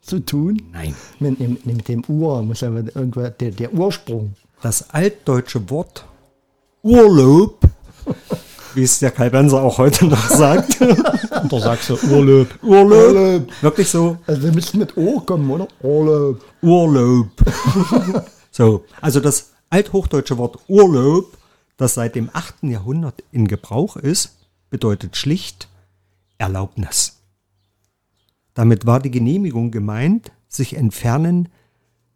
[0.00, 0.62] zu tun?
[0.72, 0.94] Nein.
[1.18, 4.36] Mit, mit, mit dem Uhr muss ja irgendwas, der, der Ursprung.
[4.60, 6.06] Das altdeutsche Wort
[6.82, 7.60] Urlaub,
[8.74, 10.80] wie es der Kalbenser auch heute noch sagt.
[10.80, 12.48] Und da sagst du Urlaub.
[12.62, 13.48] Urlaub.
[13.60, 15.68] Wirklich so Also wir müssen mit O kommen, oder?
[15.80, 16.44] Urlaub.
[16.62, 17.28] Urlaub.
[18.50, 21.36] so, also das althochdeutsche Wort Urlaub,
[21.76, 22.64] das seit dem 8.
[22.64, 24.36] Jahrhundert in Gebrauch ist,
[24.70, 25.68] bedeutet schlicht
[26.38, 27.22] Erlaubnis.
[28.54, 31.48] Damit war die Genehmigung gemeint, sich entfernen,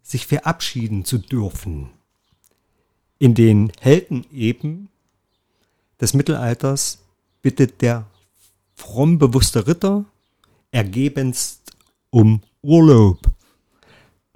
[0.02, 1.90] sich verabschieden zu dürfen.
[3.18, 4.90] In den Helden eben
[6.00, 6.98] des Mittelalters
[7.42, 8.06] bittet der
[8.74, 10.04] fromm bewusste Ritter
[10.70, 11.72] ergebenst
[12.10, 13.36] um Urlaub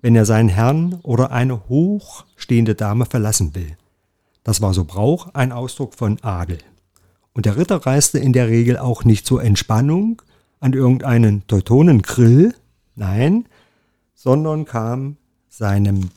[0.03, 3.77] wenn er seinen Herrn oder eine hochstehende Dame verlassen will.
[4.43, 6.59] Das war so Brauch, ein Ausdruck von Adel.
[7.33, 10.23] Und der Ritter reiste in der Regel auch nicht zur Entspannung
[10.59, 12.55] an irgendeinen Teutонengrill,
[12.95, 13.47] nein,
[14.15, 15.17] sondern kam
[15.49, 16.11] seinem,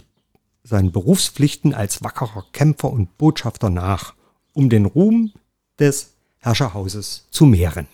[0.64, 4.16] seinen Berufspflichten als wackerer Kämpfer und Botschafter nach,
[4.54, 5.32] um den Ruhm
[5.80, 7.88] des Herrscherhauses zu mehren.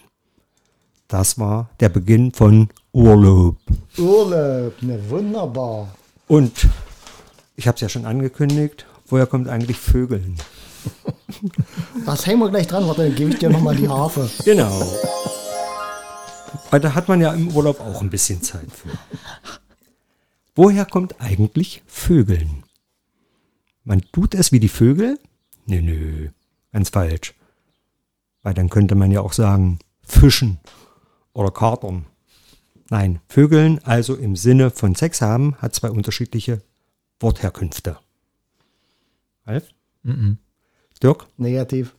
[1.07, 3.57] Das war der Beginn von Urlaub.
[3.97, 5.95] Urlaub, ne, wunderbar.
[6.27, 6.67] Und
[7.55, 10.37] ich habe es ja schon angekündigt, woher kommt eigentlich Vögeln?
[12.05, 14.29] Das hängen wir gleich dran, warte, dann gebe ich dir nochmal die Harfe.
[14.43, 14.81] Genau.
[16.71, 18.89] Weil da hat man ja im Urlaub auch ein bisschen Zeit für.
[20.55, 22.63] Woher kommt eigentlich Vögeln?
[23.83, 25.19] Man tut es wie die Vögel?
[25.65, 26.29] Nö, nö,
[26.71, 27.33] ganz falsch.
[28.41, 30.59] Weil dann könnte man ja auch sagen, fischen
[31.33, 32.05] oder katern.
[32.89, 36.61] Nein, Vögeln, also im Sinne von Sex haben, hat zwei unterschiedliche
[37.19, 37.97] Wortherkünfte.
[39.45, 39.69] Ralf?
[41.03, 41.27] Dirk?
[41.37, 41.95] Negativ.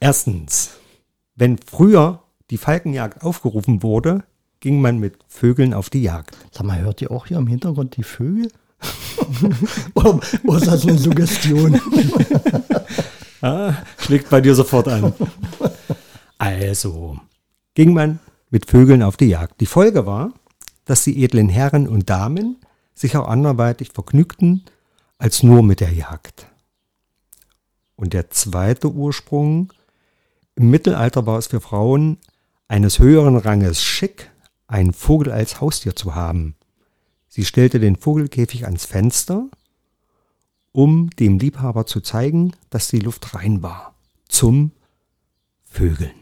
[0.00, 0.70] Erstens,
[1.36, 4.24] wenn früher die Falkenjagd aufgerufen wurde,
[4.60, 6.36] ging man mit Vögeln auf die Jagd.
[6.50, 8.50] Sag mal, hört ihr auch hier im Hintergrund die Vögel?
[9.94, 11.80] oder, oder ist das eine Suggestion?
[13.42, 15.14] Ah, schlägt bei dir sofort an.
[16.38, 17.18] Also,
[17.74, 18.18] ging man
[18.50, 19.60] mit Vögeln auf die Jagd.
[19.60, 20.32] Die Folge war,
[20.84, 22.56] dass die edlen Herren und Damen
[22.94, 24.64] sich auch anderweitig vergnügten
[25.18, 26.46] als nur mit der Jagd.
[27.96, 29.72] Und der zweite Ursprung,
[30.54, 32.18] im Mittelalter war es für Frauen
[32.68, 34.30] eines höheren Ranges schick,
[34.66, 36.54] einen Vogel als Haustier zu haben.
[37.28, 39.48] Sie stellte den Vogelkäfig ans Fenster,
[40.72, 43.94] um dem Liebhaber zu zeigen, dass die Luft rein war.
[44.28, 44.72] Zum
[45.64, 46.12] Vögeln.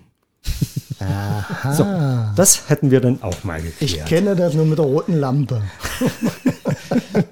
[1.01, 1.75] Aha.
[1.75, 1.85] So,
[2.37, 4.09] das hätten wir dann auch mal Ich geklärt.
[4.09, 5.63] kenne das nur mit der roten Lampe.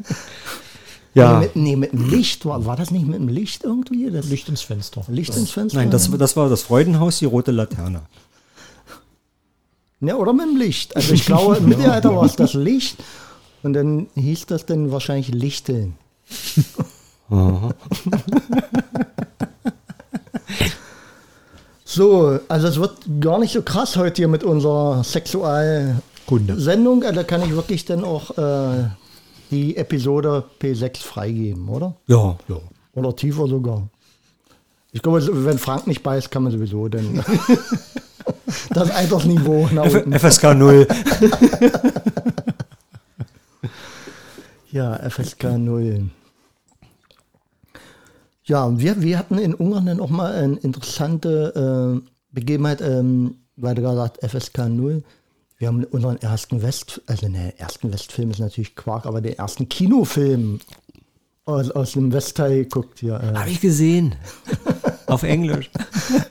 [1.14, 2.44] ja, Nee, mit, nee, mit dem Licht.
[2.44, 4.10] War, war das nicht mit dem Licht irgendwie?
[4.10, 5.04] Das Licht ins Fenster.
[5.08, 5.78] Licht ins Fenster?
[5.78, 8.02] nein, das, das war das Freudenhaus, die rote Laterne.
[10.00, 10.94] Ja, oder mit dem Licht.
[10.94, 12.96] Also ich glaube, im Mittelalter war es das Licht.
[13.62, 15.96] Und dann hieß das dann wahrscheinlich Lichteln.
[21.84, 27.02] So, also es wird gar nicht so krass heute hier mit unserer Sexualsendung.
[27.04, 28.88] Also kann ich wirklich dann auch äh,
[29.50, 31.94] die Episode P6 freigeben, oder?
[32.06, 32.56] Ja, ja.
[32.94, 33.88] Oder tiefer sogar.
[34.92, 37.22] Ich glaube, wenn Frank nicht beißt, kann man sowieso dann
[38.70, 40.18] das Altersniveau nach unten.
[40.18, 40.86] FSK 0.
[44.76, 46.10] Ja, FSK 0.
[48.46, 53.74] Ja, wir, wir hatten in Ungarn dann auch mal eine interessante äh, Begebenheit, ähm, weil
[53.74, 55.02] du gerade gesagt FSK 0.
[55.58, 59.68] Wir haben unseren ersten West, also ne, ersten Westfilm ist natürlich Quark, aber den ersten
[59.68, 60.60] Kinofilm
[61.44, 63.14] aus, aus dem Westteil geguckt hier.
[63.14, 63.36] Äh.
[63.36, 64.14] Habe ich gesehen.
[65.06, 65.70] Auf Englisch.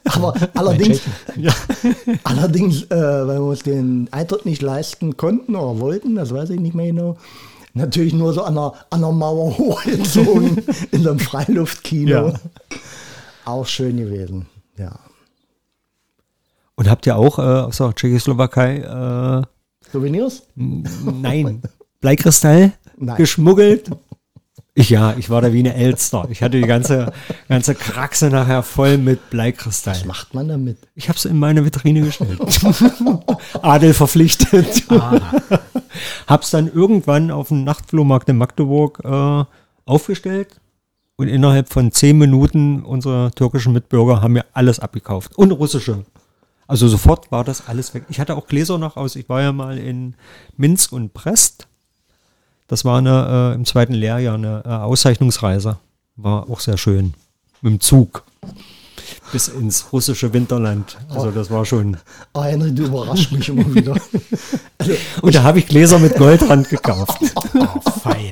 [0.03, 1.01] Aber allerdings,
[2.24, 6.59] allerdings, äh, weil wir uns den Eintritt nicht leisten konnten oder wollten, das weiß ich
[6.59, 7.18] nicht mehr genau,
[7.76, 12.28] natürlich nur so an der, an der Mauer hochgezogen in so einem Freiluftkino.
[12.30, 12.34] Ja.
[13.45, 14.47] Auch schön gewesen,
[14.78, 14.99] ja.
[16.76, 20.43] Und habt ihr auch äh, aus der Tschechoslowakei, äh, Souvenirs?
[20.55, 21.61] nein,
[22.01, 23.17] Bleikristall Nein.
[23.17, 23.89] geschmuggelt?
[24.78, 26.28] Ich, ja, ich war da wie eine Elster.
[26.30, 27.13] Ich hatte die ganze,
[27.47, 29.95] ganze Kraxe nachher voll mit Bleikristall.
[29.95, 30.78] Was macht man damit?
[30.95, 32.41] Ich habe es in meine Vitrine gestellt.
[33.61, 34.84] Adel verpflichtet.
[36.28, 39.45] Hab's dann irgendwann auf dem Nachtflohmarkt in Magdeburg äh,
[39.86, 40.59] aufgestellt
[41.15, 46.03] und innerhalb von zehn Minuten unsere türkischen Mitbürger haben mir alles abgekauft und russische.
[46.67, 48.03] Also sofort war das alles weg.
[48.09, 49.15] Ich hatte auch Gläser noch aus.
[49.15, 50.15] Ich war ja mal in
[50.57, 51.69] Minsk und Brest.
[52.68, 55.78] Das war eine, äh, im zweiten Lehrjahr eine äh, Auszeichnungsreise.
[56.16, 57.13] War auch sehr schön.
[57.61, 58.24] Mit dem Zug.
[59.32, 60.97] Bis ins russische Winterland.
[61.09, 61.97] Also das war schon.
[62.34, 63.95] Oh, Henry, du überraschst mich immer wieder.
[64.78, 64.91] Also,
[65.22, 67.20] Und da habe ich Gläser mit Goldrand gekauft.
[67.57, 68.32] Oh, fein.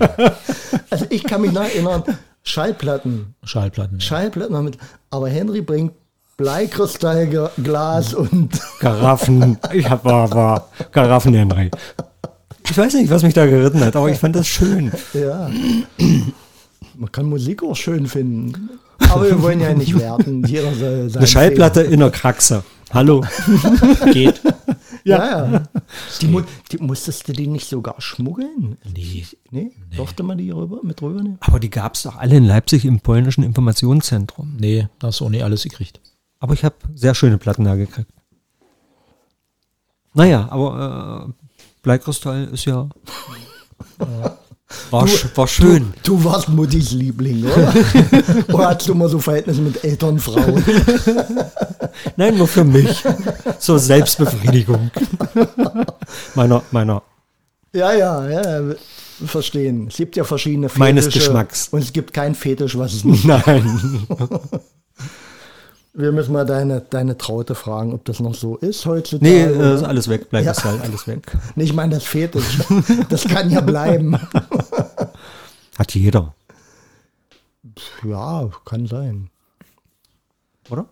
[0.90, 2.04] also ich kann mich noch erinnern,
[2.44, 3.36] Schallplatten.
[3.44, 4.02] Schallplatten.
[4.02, 4.78] Schallplatten haben mit,
[5.10, 5.94] aber Henry bringt
[6.36, 9.58] Bleikristallglas und Karaffen.
[9.72, 11.72] Ich hab, war, war Karaffen, Henry.
[12.70, 14.92] Ich weiß nicht, was mich da geritten hat, aber ich fand das schön.
[15.14, 15.50] Ja.
[16.96, 18.70] Man kann Musik auch schön finden.
[19.10, 20.44] Aber wir wollen ja nicht werten.
[20.46, 22.64] Jeder soll sein Eine Schallplatte in der Kraxe.
[22.92, 23.24] Hallo.
[24.14, 24.42] Geht.
[25.04, 25.64] Ja, ja.
[26.22, 26.42] Die, mu
[26.72, 28.78] die, musstest du die nicht sogar schmuggeln?
[28.96, 29.26] Nee.
[29.52, 29.72] Nee?
[29.96, 31.38] Durfte man die rüber, mit rübernehmen?
[31.42, 34.56] Aber die gab es doch alle in Leipzig im polnischen Informationszentrum.
[34.60, 36.00] Nee, da hast du auch nicht alles gekriegt.
[36.40, 38.12] Aber ich habe sehr schöne Platten da gekriegt.
[40.14, 41.43] Naja, aber äh,
[41.84, 42.90] Bleikristall ist ja.
[44.90, 45.94] War, sch war schön.
[46.04, 47.74] Du warst Muttis Liebling, oder?
[48.52, 50.64] oder hast du immer so Verhältnisse mit älteren Frauen?
[52.16, 53.04] Nein, nur für mich.
[53.60, 54.90] Zur Selbstbefriedigung.
[56.36, 57.04] meiner, meiner.
[57.74, 58.76] Ja, ja, ja.
[59.26, 59.88] Verstehen.
[59.90, 60.80] Es gibt ja verschiedene Fetische.
[60.80, 61.68] Meines Geschmacks.
[61.70, 64.08] Und es gibt keinen Fetisch, was es nicht Nein.
[65.96, 69.32] Wir müssen mal deine, deine Traute fragen, ob das noch so ist heutzutage.
[69.32, 70.30] Nee, äh, ist alles weg.
[70.30, 71.32] Bleikristall, alles weg.
[71.56, 72.60] Nee, ich meine das Fetisch.
[73.10, 74.18] Das kann ja bleiben.
[75.78, 76.34] Hat jeder.
[78.04, 79.30] Ja, kann sein.
[80.70, 80.86] oder?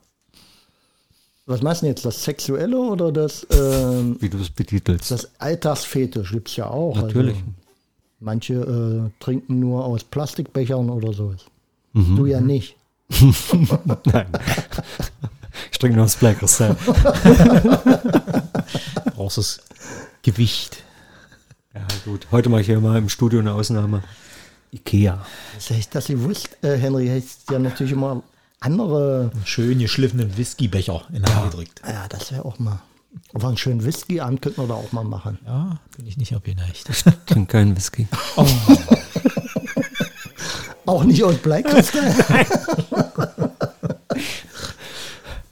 [1.48, 2.06] Was meinst du jetzt?
[2.06, 5.10] Das Sexuelle oder das, ähm, Wie du es betitelst.
[5.10, 6.96] das Alltagsfetisch gibt es ja auch.
[6.96, 7.36] Natürlich.
[7.36, 7.48] Also,
[8.20, 11.46] manche äh, trinken nur aus Plastikbechern oder sowas.
[11.94, 12.78] Du ja nicht.
[14.06, 14.28] Nein.
[15.72, 16.76] ich trinke nur das Black Crystal.
[19.16, 19.62] Brauchst das
[20.24, 20.84] Gewicht.
[21.74, 22.28] Ja, gut.
[22.32, 24.04] Heute mache ich ja mal im Studio eine Ausnahme.
[24.72, 25.26] Ikea.
[25.56, 28.24] Das heißt, dass Sie wusst, äh, Henry, heißt ja natürlich immer
[28.60, 29.32] andere.
[29.44, 31.82] Schön geschliffenen Whiskybecher in der Hand gedrückt.
[31.86, 32.82] Ja, das wäre auch mal.
[33.34, 35.38] Aber einen schönen Whisky-Abend könnten wir da auch mal machen.
[35.46, 36.90] Ja, bin ich nicht abgeneigt.
[37.26, 38.08] Trinke keinen Whisky.
[40.86, 42.04] Auch nicht aus Black Crystal.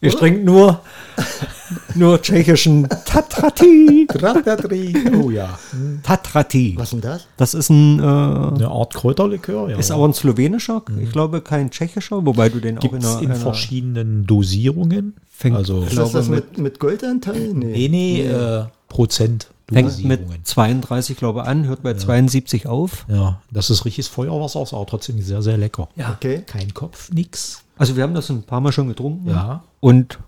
[0.01, 0.80] Ich trinke nur,
[1.93, 4.07] nur tschechischen Tatrati.
[5.22, 5.60] oh ja.
[6.03, 6.78] Was Tatrati.
[6.82, 7.28] ist denn das?
[7.36, 9.70] Das ist ein, äh, Eine Art Kräuterlikör.
[9.70, 13.03] Ja, ist aber ein slowenischer, ich glaube kein tschechischer, wobei du den Gibt auch in
[13.03, 15.16] es einer, in einer verschiedenen Dosierungen.
[15.38, 17.49] Fängt- also Ist Ich das glaube, das mit, mit Goldanteil?
[17.53, 20.45] nee, nee, äh, Prozent fängt mit Dosierungen.
[20.45, 23.05] 32, glaube ich, an, hört bei 72 auf.
[23.10, 25.89] Ja, das ist richtiges Feuerwasser, ist aber trotzdem sehr, sehr lecker.
[25.97, 26.12] Ja.
[26.18, 26.43] Okay.
[26.45, 27.64] Kein Kopf, nix.
[27.80, 29.30] Also wir haben das ein paar Mal schon getrunken.
[29.30, 29.63] Ja.
[29.80, 30.19] Und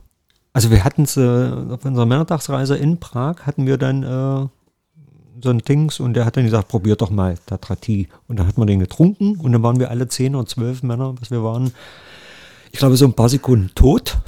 [0.54, 4.48] also wir hatten es äh, auf unserer Männertagsreise in Prag, hatten wir dann äh,
[5.44, 8.08] so ein Dings und der hat dann gesagt, probiert doch mal Tatrati.
[8.30, 11.14] Und dann hat man den getrunken und dann waren wir alle 10 oder 12 Männer,
[11.20, 11.74] was wir waren.
[12.72, 14.18] Ich glaube, so ein paar Sekunden tot.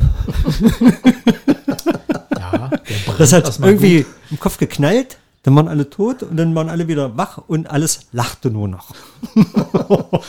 [2.38, 2.70] Ja,
[3.18, 4.14] Das hat irgendwie gut.
[4.32, 8.08] im Kopf geknallt, dann waren alle tot und dann waren alle wieder wach und alles
[8.12, 8.94] lachte nur noch.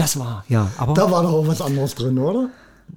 [0.00, 0.94] das war, ja, aber.
[0.94, 2.48] Da war doch auch was anderes drin, oder?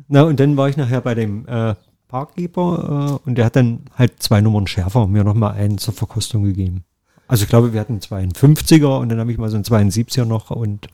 [0.08, 1.76] Na, und dann war ich nachher bei dem äh,
[2.08, 6.44] Parkkeeper äh, und der hat dann halt zwei Nummern schärfer mir nochmal einen zur Verkostung
[6.44, 6.84] gegeben.
[7.28, 10.26] Also ich glaube, wir hatten einen 52er und dann habe ich mal so einen 72er
[10.26, 10.88] noch und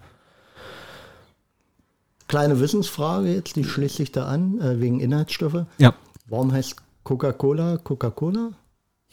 [2.27, 5.65] Kleine Wissensfrage jetzt, die schließt sich da an, äh, wegen Inhaltsstoffe.
[5.77, 5.93] ja.
[6.27, 8.51] Warum heißt Coca-Cola Coca-Cola?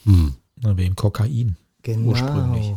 [0.05, 1.57] Na, wegen Kokain.
[1.83, 2.11] Genau.
[2.11, 2.75] Ursprünglich.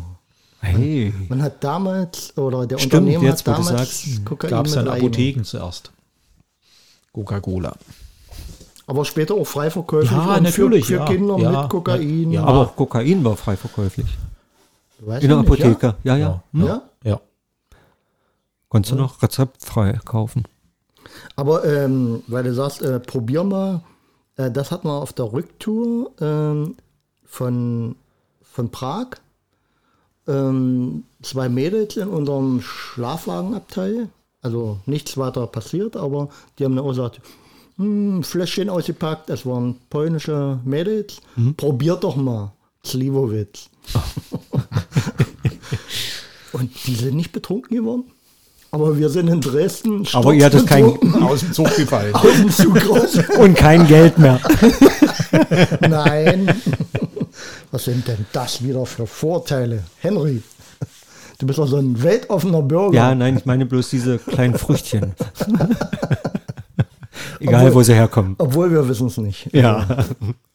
[0.61, 1.13] Hey.
[1.29, 4.87] Man hat damals, oder der Stimmt, Unternehmer jetzt, hat damals Gab es dann.
[4.87, 5.91] Apotheken zuerst.
[7.13, 7.75] Coca-Cola.
[8.87, 11.05] Aber später auch frei verkäuflich Ja, natürlich, für, für ja.
[11.05, 12.31] Kinder Ja, mit Kokain.
[12.31, 12.43] ja.
[12.43, 14.07] Aber auch Kokain war frei verkäuflich.
[14.99, 15.95] Weiß In der Apotheke.
[16.03, 16.43] Ja, ja.
[16.53, 16.65] Ja?
[16.65, 16.81] ja?
[17.03, 17.21] Ja.
[18.67, 20.43] Konntest du noch rezeptfrei kaufen.
[21.35, 23.81] Aber ähm, weil du sagst, äh, probier mal,
[24.35, 26.75] äh, das hatten wir auf der Rücktour ähm,
[27.25, 27.95] von,
[28.43, 29.07] von Prag.
[30.27, 34.09] Ähm, zwei Mädels in unserem Schlafwagenabteil.
[34.41, 37.19] Also nichts weiter passiert, aber die haben dann auch gesagt,
[37.77, 41.17] hm, Fläschchen ausgepackt, das waren polnische Mädels.
[41.57, 42.51] Probiert doch mal.
[42.85, 43.69] Slivovitz.
[46.53, 48.03] Und die sind nicht betrunken geworden.
[48.71, 50.07] Aber wir sind in Dresden.
[50.13, 50.85] Aber ihr hattet kein,
[51.23, 52.13] Aus dem Zug gefallen.
[52.13, 53.17] aus dem Zug raus.
[53.39, 54.39] und kein Geld mehr.
[55.81, 56.53] Nein.
[57.71, 59.83] Was sind denn das wieder für Vorteile?
[59.99, 60.41] Henry,
[61.37, 62.95] du bist doch so ein weltoffener Bürger.
[62.95, 65.13] Ja, nein, ich meine bloß diese kleinen Früchtchen.
[67.39, 68.35] Egal, Obwohl- wo sie herkommen.
[68.37, 69.53] Obwohl wir wissen es nicht.
[69.53, 70.05] Ja.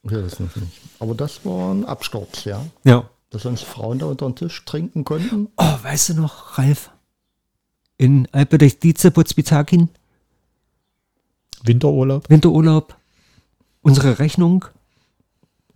[0.02, 0.80] Wir wissen es nicht.
[0.98, 2.64] Aber das war ein Absturz, ja.
[2.84, 3.08] Ja.
[3.30, 5.48] Dass uns Frauen da unter den Tisch trinken konnten.
[5.56, 6.90] Oh, weißt du noch, Ralf?
[7.96, 9.88] In Alpedice Putzbitakin,
[11.62, 12.28] Winterurlaub.
[12.28, 12.94] Winterurlaub,
[13.82, 14.64] unsere Rechnung.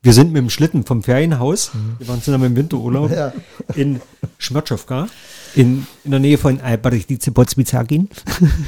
[0.02, 3.32] Wir sind mit dem Schlitten vom Ferienhaus, wir waren zusammen im Winterurlaub Ja.
[3.74, 4.00] in
[4.38, 5.08] Schmörtschowka,
[5.56, 8.08] in, in der Nähe von Alpedice Putzbitakin.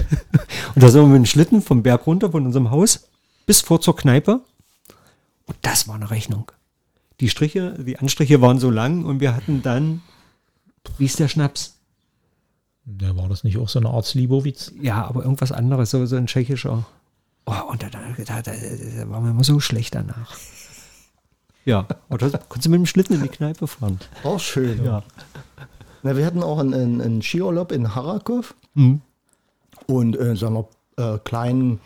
[0.75, 3.09] Und da sind wir mit dem Schlitten vom Berg runter von unserem Haus
[3.47, 4.41] bis vor zur Kneipe.
[5.47, 6.51] Und das war eine Rechnung.
[7.21, 10.03] Die Striche, die Anstriche waren so lang und wir hatten dann,
[10.99, 11.77] wie ist der Schnaps?
[13.01, 14.73] Ja, war das nicht auch so eine Art Slibowitz?
[14.81, 16.87] Ja, aber irgendwas anderes, so, so ein tschechischer.
[17.47, 20.37] Oh, und da, da, da, da, da war mir immer so schlecht danach.
[21.65, 23.99] Ja, oder konntest du mit dem Schlitten in die Kneipe fahren?
[24.25, 24.85] Auch schön.
[24.85, 25.03] Ja.
[26.03, 29.01] Na, wir hatten auch einen, einen, einen Skiurlaub in Harakow Mhm.
[29.87, 31.81] und äh, so einer äh, kleinen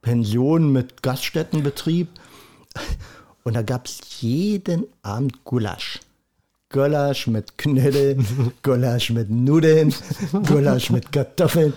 [0.00, 2.08] Pension mit Gaststättenbetrieb.
[3.42, 6.00] Und da gab es jeden Abend Gulasch.
[6.70, 8.16] Gulasch mit Knödel,
[8.62, 9.92] Gulasch mit Nudeln,
[10.46, 11.72] Gulasch mit Kartoffeln.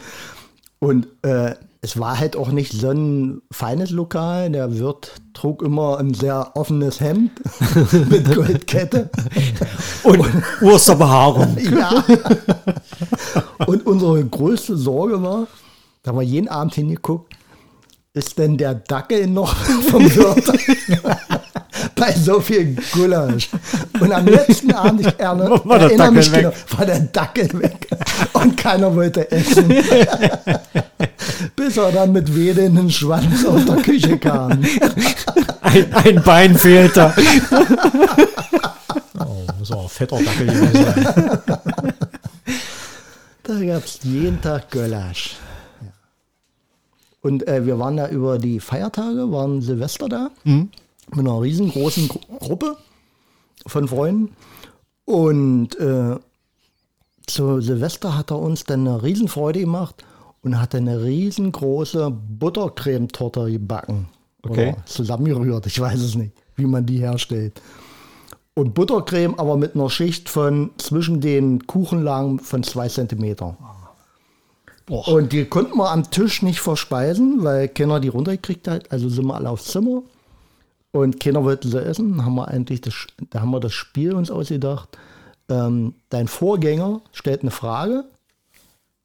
[0.84, 4.51] Und äh, es war halt auch nicht so ein feines Lokal.
[4.51, 7.31] Der Wirt trug immer ein sehr offenes Hemd
[8.09, 9.09] mit Goldkette.
[10.03, 10.25] Und
[10.61, 11.57] Osterbehaarung.
[11.73, 12.03] Ja.
[13.65, 15.47] Und unsere größte Sorge war,
[16.03, 17.34] da haben wir jeden Abend hingeguckt,
[18.13, 19.55] ist denn der Dackel noch
[19.89, 20.51] vom Wirt
[21.99, 23.49] bei so viel Gulasch.
[23.99, 26.41] Und am letzten Abend, ich erne, War der erinnere Dackel mich weg.
[26.41, 27.87] genau, war der Dackel weg.
[28.33, 29.69] Und keiner wollte essen.
[31.55, 34.51] Bis er dann mit wedelnden Schwanz aus der Küche kam.
[35.61, 37.13] Ein, ein Bein fehlte.
[39.19, 41.07] Oh, muss auch ein fetter Dackel gewesen sein.
[43.43, 45.35] Da gab es jeden Tag Gulasch.
[45.81, 45.87] Ja.
[47.21, 50.29] Und äh, wir waren da über die Feiertage, waren Silvester da,
[51.12, 52.78] mit einer riesengroßen Gru Gruppe
[53.66, 54.36] von Freunden.
[55.06, 56.18] Und äh,
[57.28, 60.04] zu Silvester hat er uns dann eine Riesenfreude gemacht
[60.41, 64.08] und hat eine riesengroße Buttercremetorte gebacken.
[64.43, 64.70] Okay.
[64.70, 67.62] Oder zusammengerührt, ich weiß es nicht, wie man die herstellt.
[68.56, 73.58] Und Buttercreme, aber mit einer Schicht von zwischen den Kuchenlagen von zwei Zentimeter.
[74.86, 75.08] Boah.
[75.08, 78.91] Und die konnten wir am Tisch nicht verspeisen, weil keiner die runtergekriegt hat.
[78.91, 80.04] Also sind wir alle aufs Zimmer
[80.93, 82.23] und keiner wollte sie essen.
[82.23, 82.93] Haben wir eigentlich das,
[83.31, 84.89] da haben wir das Spiel uns ausgedacht.
[85.49, 88.05] Ähm, dein Vorgänger stellt eine Frage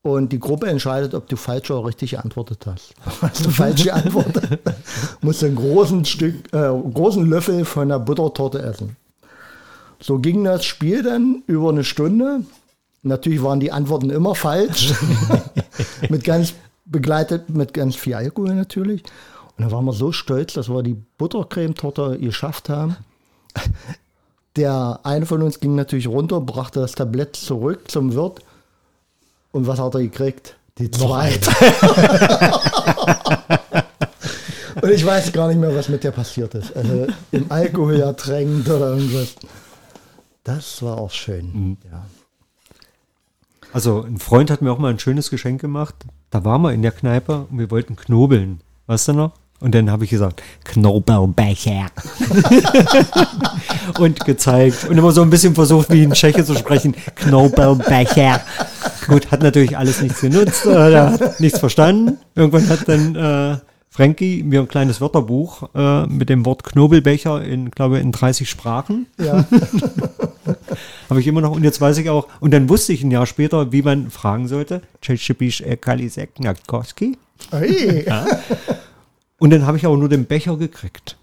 [0.02, 2.94] und die Gruppe entscheidet, ob du falsch oder richtig geantwortet hast.
[3.22, 4.60] Hast du falsch geantwortet,
[5.22, 8.96] musst du einen großen Stück, äh, großen Löffel von der Buttertorte essen.
[9.98, 12.44] So ging das Spiel dann über eine Stunde.
[13.02, 14.92] Natürlich waren die Antworten immer falsch.
[16.08, 16.52] mit ganz
[16.84, 19.02] begleitet mit ganz viel Alkohol natürlich.
[19.58, 22.96] Und da waren wir so stolz, dass wir die Buttercremetorte geschafft haben.
[24.54, 28.40] Der eine von uns ging natürlich runter, brachte das Tablett zurück zum Wirt.
[29.50, 30.56] Und was hat er gekriegt?
[30.78, 31.50] Die zweite.
[34.80, 36.76] Und ich weiß gar nicht mehr, was mit der passiert ist.
[36.76, 39.34] Also im Alkohol ertränkt oder irgendwas.
[40.44, 41.78] Das war auch schön.
[41.90, 42.06] Ja.
[43.72, 45.96] Also ein Freund hat mir auch mal ein schönes Geschenk gemacht.
[46.30, 48.60] Da waren wir in der Kneipe und wir wollten knobeln.
[48.86, 49.32] Weißt du noch?
[49.60, 51.86] Und dann habe ich gesagt, Knobelbecher.
[53.98, 54.84] und gezeigt.
[54.88, 56.94] Und immer so ein bisschen versucht, wie ein Tscheche zu sprechen.
[57.16, 58.40] Knobelbecher.
[59.08, 60.64] Gut, hat natürlich alles nichts genutzt.
[60.64, 62.18] Äh, er hat nichts verstanden.
[62.36, 63.56] Irgendwann hat dann äh,
[63.90, 69.06] Frankie mir ein kleines Wörterbuch äh, mit dem Wort Knobelbecher in, glaube in 30 Sprachen.
[69.18, 69.44] Ja.
[71.10, 73.26] Habe ich immer noch, und jetzt weiß ich auch, und dann wusste ich ein Jahr
[73.26, 74.82] später, wie man fragen sollte.
[75.00, 77.18] Czechisch Kalisek Nakowski.
[77.50, 78.06] Hey.
[79.38, 81.16] Und dann habe ich auch nur den Becher gekriegt.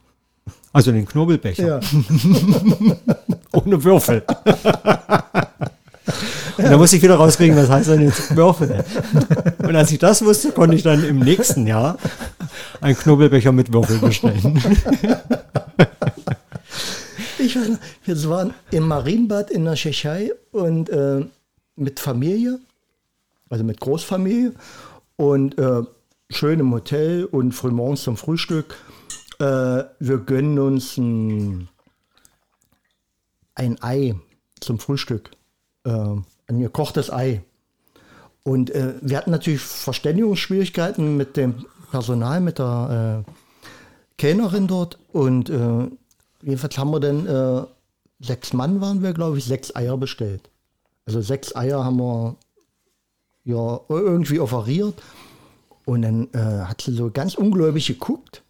[0.71, 1.67] Also den Knobelbecher.
[1.67, 1.79] Ja.
[3.53, 4.23] Ohne Würfel.
[6.57, 8.83] Und dann musste ich wieder rauskriegen, was heißt denn jetzt Würfel?
[9.59, 11.97] Und als ich das wusste, konnte ich dann im nächsten Jahr
[12.81, 14.61] einen Knobelbecher mit Würfel bestellen.
[17.37, 21.23] Ich weiß noch, wir waren im Marienbad in der Tschechei und äh,
[21.75, 22.59] mit Familie,
[23.49, 24.53] also mit Großfamilie
[25.15, 25.83] und äh,
[26.29, 28.75] schön im Hotel und frühmorgens zum Frühstück.
[29.39, 31.69] Äh, wir gönnen uns ein,
[33.53, 34.15] ein Ei
[34.59, 35.31] zum Frühstück,
[35.83, 35.91] äh,
[36.47, 37.43] ein gekochtes Ei.
[38.43, 43.31] Und äh, wir hatten natürlich Verständigungsschwierigkeiten mit dem Personal, mit der äh,
[44.17, 45.89] Kellnerin dort und äh,
[46.41, 47.65] jedenfalls haben wir dann äh,
[48.19, 50.49] sechs Mann waren wir, glaube ich, sechs Eier bestellt.
[51.05, 52.35] Also sechs Eier haben wir
[53.43, 54.95] ja irgendwie offeriert
[55.85, 58.43] und dann äh, hat sie so ganz ungläubig geguckt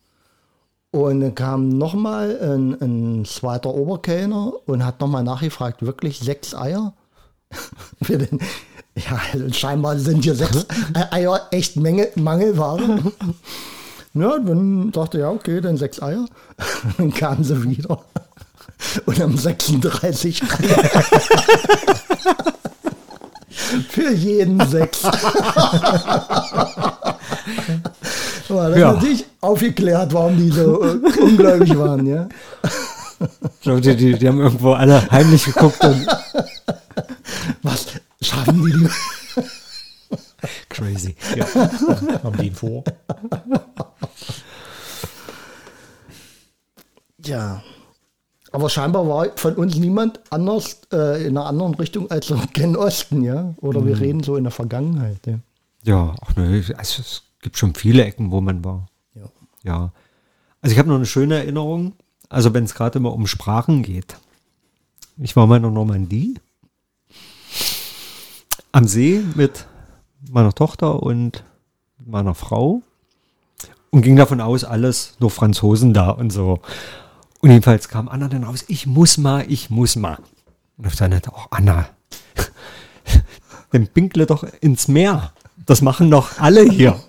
[0.96, 6.94] und dann kam nochmal ein, ein zweiter Oberkellner und hat nochmal nachgefragt, wirklich sechs Eier?
[8.08, 8.40] Denn,
[8.96, 10.66] ja, also scheinbar sind hier sechs
[11.12, 13.12] Eier echt Menge, Mangelware.
[14.14, 16.26] Ja, dann dachte ja, okay, dann sechs Eier.
[16.98, 18.02] Dann kamen sie wieder.
[19.06, 21.04] Und haben 36 Eier.
[23.90, 25.04] Für jeden sechs.
[28.50, 28.94] War das Ja.
[28.94, 32.28] natürlich aufgeklärt, warum die so äh, ungläubig waren, ja.
[33.20, 36.06] Ich glaube, die, die, die haben irgendwo alle heimlich geguckt und
[37.64, 37.86] Was
[38.22, 38.72] schaffen die?
[38.74, 38.90] die?
[40.70, 41.16] crazy.
[41.36, 41.46] Ja.
[42.24, 42.84] Haben die ihn vor?
[47.26, 47.64] Ja.
[48.52, 52.76] Aber scheinbar war von uns niemand anders äh, in einer anderen Richtung als so gen
[52.78, 53.54] Osten, ja.
[53.58, 55.40] Oder wir reden so in der Vergangenheit, ja.
[55.84, 58.88] Ja, ach nö, also es gibt schon viele Ecken, wo man war.
[59.14, 59.30] Ja.
[59.62, 59.92] Ja.
[60.62, 61.94] Also ich habe noch eine schöne Erinnerung,
[62.28, 64.18] also wenn es gerade immer um Sprachen geht.
[65.18, 66.40] Ich war mal in der Normandie
[68.72, 69.68] am See mit
[70.28, 71.44] meiner Tochter und
[72.04, 72.82] meiner Frau
[73.92, 76.62] und ging davon aus, alles nur Franzosen da und so.
[77.42, 80.18] Und jedenfalls kam Anna dann raus, ich muss mal, ich muss mal.
[80.78, 81.90] Und auf seine Seite, oh Anna,
[83.72, 85.32] dann pinkle doch ins Meer.
[85.66, 86.96] Das machen doch alle hier.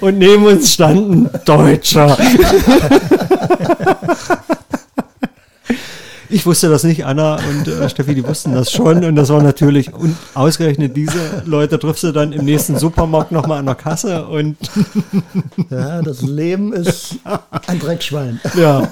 [0.00, 2.16] und neben uns standen Deutscher.
[6.30, 9.42] Ich wusste das nicht, Anna und äh, Steffi, die wussten das schon und das war
[9.42, 14.26] natürlich, und ausgerechnet diese Leute triffst du dann im nächsten Supermarkt nochmal an der Kasse
[14.26, 14.56] und
[15.70, 17.16] Ja, das Leben ist
[17.66, 18.40] ein Dreckschwein.
[18.56, 18.88] ja.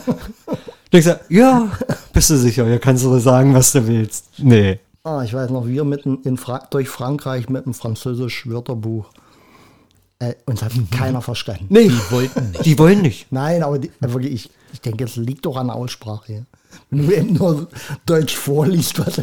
[0.91, 1.69] Ich sag, ja,
[2.15, 4.25] bist du sicher, ja, kannst du sagen, was du willst.
[4.39, 4.79] Nee.
[5.07, 9.07] Ah, ich weiß noch, wir mitten in Fra durch Frankreich mit einem französisch Wörterbuch.
[10.19, 11.67] Äh, uns hat keiner verstanden.
[11.69, 12.67] Nee, Die wollten nicht.
[12.67, 13.27] die wollen nicht.
[13.31, 16.33] Nein, aber die, äh, wirklich, ich, ich denke, es liegt doch an der Aussprache.
[16.33, 16.41] Ja.
[16.91, 17.69] Wenn du eben nur
[18.05, 19.19] Deutsch vorliest, was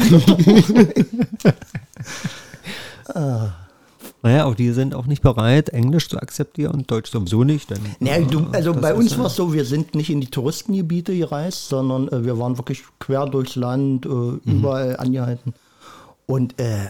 [4.25, 7.69] Naja, aber die sind auch nicht bereit, Englisch zu akzeptieren und Deutsch sowieso nicht.
[7.71, 10.21] Dann, Ja, du, also das bei uns äh, war es so, wir sind nicht in
[10.21, 14.39] die Touristengebiete gereist, sondern äh, wir waren wirklich quer durchs Land, äh, Mhm.
[14.45, 15.53] überall angehalten.
[16.33, 16.89] Und äh,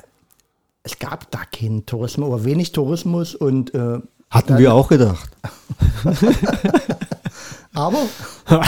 [0.84, 5.30] es gab da keinen Tourismus oder wenig Tourismus und äh, Hatten wir auch gedacht.
[7.74, 8.04] aber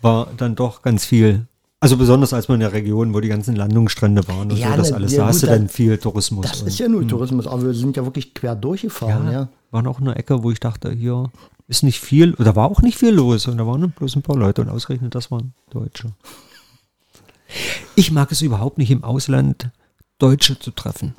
[0.00, 1.46] War dann doch ganz viel.
[1.80, 4.76] Also besonders als man in der Region, wo die ganzen Landungsstrände waren und Ja, so,
[4.78, 6.46] das ne, alles, ja, da hast du da- dann viel Tourismus.
[6.46, 9.32] das und- ist ja nur Tourismus, aber wir sind ja wirklich quer durchgefahren, ja.
[9.32, 11.30] ja, waren auch eine Ecke, wo ich dachte, hier
[11.68, 14.36] ist nicht viel, da war auch nicht viel los und da waren bloß ein paar
[14.36, 16.08] Leute und ausgerechnet, das waren Deutsche.
[17.94, 19.70] Ich mag es überhaupt nicht im Ausland,
[20.18, 21.14] Deutsche zu treffen.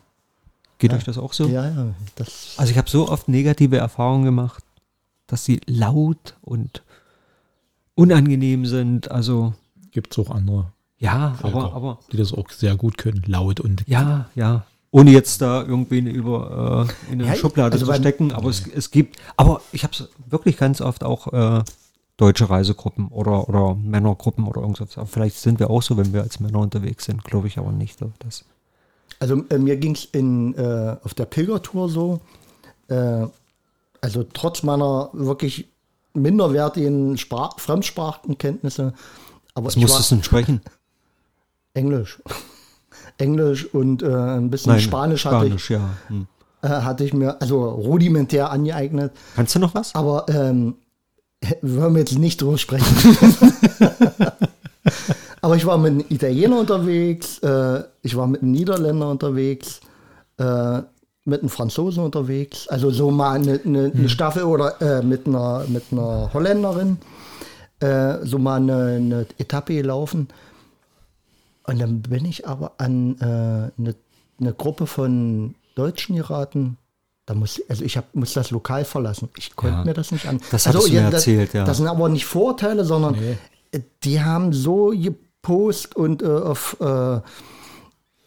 [0.78, 1.48] Geht euch das auch so?
[1.48, 4.64] Ja, ja, das, Also ich habe so oft negative Erfahrungen gemacht,
[5.28, 6.82] dass sie laut und
[7.96, 9.12] unangenehm sind.
[9.12, 9.54] Also
[9.92, 13.24] Gibt es auch andere ja, Völker, aber, aber die das auch sehr gut können.
[13.26, 14.66] Laut und ja, ja.
[14.92, 18.68] Ohne jetzt da irgendwen über äh, in eine Ja, Schublade also zu stecken, aber es,
[18.68, 21.64] es gibt, aber ich habe es wirklich ganz oft auch äh,
[22.22, 24.95] deutsche Reisegruppen oder, oder Männergruppen oder irgendwas.
[24.97, 27.72] Aber vielleicht sind wir auch so, wenn wir als Männer unterwegs sind, glaube ich aber
[27.72, 27.99] nicht.
[28.19, 28.45] Dass,
[29.19, 32.22] also äh, mir ging es äh, auf der Pilgertour so,
[32.89, 33.26] äh,
[34.01, 35.67] also trotz meiner wirklich
[36.13, 38.93] minderwertigen Sprach Fremdsprachenkenntnisse,
[39.55, 40.61] aber was ich musstest du denn sprechen?
[41.74, 42.22] Englisch.
[43.17, 45.89] Englisch und äh, ein bisschen Spanisch, hatte, Spanisch, ja.
[46.07, 46.28] Hm.
[46.61, 49.11] Ich, äh, hatte ich mir also rudimentär angeeignet.
[49.36, 49.95] Kannst du noch was?
[49.95, 50.76] Aber ähm,
[51.62, 53.18] wollen wir jetzt nicht drüber sprechen.
[55.42, 59.82] Aber ich war mit einem Italiener unterwegs, äh, ich war mit einem Niederländer unterwegs,
[60.38, 60.82] äh,
[61.26, 65.66] mit einem Franzosen unterwegs, also so mal eine, eine, eine Staffel oder äh, mit, einer,
[65.68, 66.98] mit einer Holländerin,
[67.80, 70.28] äh, so mal eine, eine Etappe gelaufen.
[71.64, 73.96] Und dann bin ich aber an äh, eine,
[74.39, 76.78] eine Gruppe von Deutschen geraten.
[77.32, 79.30] Da muss, also ich hab, muss das Lokal verlassen.
[79.38, 79.86] Ich konnte Ja.
[79.86, 80.42] mir das nicht an.
[80.52, 81.64] Das also, hattest du mir das, erzählt, ja.
[81.64, 83.16] Das sind aber nicht Vorteile, sondern
[83.72, 87.22] äh, die haben so gepost und äh, auf äh,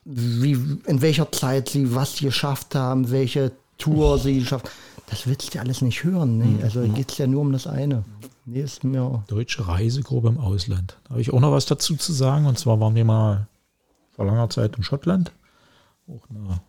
[0.06, 0.52] wie,
[0.86, 4.70] in welcher Zeit sie was geschafft haben, welche Tour sie geschafft
[5.10, 6.38] Das willst du alles nicht hören.
[6.38, 6.56] Mhm.
[6.56, 6.64] Ne?
[6.64, 8.04] Also geht es ja nur um das eine.
[8.46, 9.22] Nee, ist mir.
[9.28, 10.96] deutsche Reisegruppe im Ausland.
[11.04, 12.46] Da habe ich auch noch was dazu zu sagen.
[12.46, 13.48] Und zwar waren wir mal
[14.12, 15.30] vor langer Zeit in Schottland.
[16.08, 16.60] Auch eine,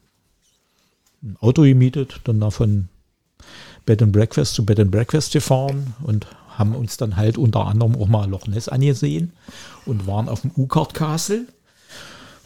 [1.25, 2.87] ein Auto gemietet, dann da von
[3.85, 7.95] Bed and Breakfast zu Bed and Breakfast gefahren und haben uns dann halt unter anderem
[7.95, 9.33] auch mal Loch Ness angesehen
[9.85, 11.45] und waren auf dem Ukart Castle.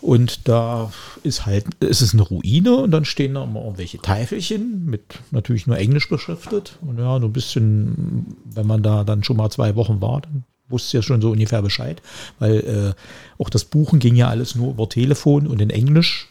[0.02, 0.92] Und da
[1.24, 5.68] ist halt, es ist eine Ruine und dann stehen da immer irgendwelche Teifelchen mit natürlich
[5.68, 6.78] nur Englisch beschriftet.
[6.82, 10.46] Und ja, so ein bisschen, wenn man da dann schon mal zwei Wochen war, dann
[10.70, 12.02] wusste ja schon so ungefähr Bescheid,
[12.38, 16.29] weil äh, auch das Buchen ging ja alles nur über Telefon und in Englisch.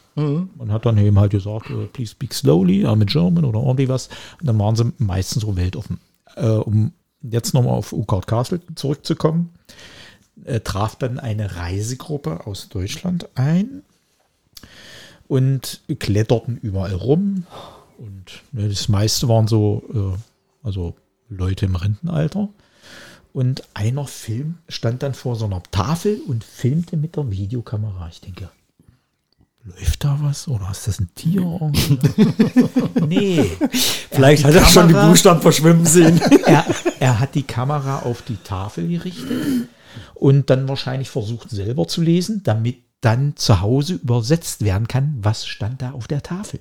[0.56, 3.88] Man hat dann eben halt gesagt, äh, please speak slowly, I'm a German oder irgendwie
[3.88, 4.08] was.
[4.40, 5.98] Und dann waren sie meistens so weltoffen.
[6.36, 6.92] Äh, um
[7.22, 9.50] jetzt nochmal auf Ukart Castle zurückzukommen
[10.44, 13.82] äh, traf dann eine Reisegruppe aus Deutschland ein
[15.26, 17.46] und kletterten überall rum.
[17.98, 20.94] Und ne, das meiste waren so, äh, also
[21.28, 22.48] Leute im Rentenalter.
[23.32, 28.08] Und einer Film stand dann vor so einer Tafel und filmte mit der Videokamera.
[28.08, 28.48] Ich denke,
[29.64, 30.48] läuft da was?
[30.48, 31.42] Oder ist das ein Tier?
[33.06, 33.44] nee.
[34.10, 36.20] Vielleicht hat die er schon die Buchstaben verschwimmen sehen.
[36.46, 36.64] er,
[37.00, 39.68] er hat die Kamera auf die Tafel gerichtet
[40.14, 45.46] und dann wahrscheinlich versucht selber zu lesen, damit dann zu Hause übersetzt werden kann, was
[45.46, 46.60] stand da auf der Tafel.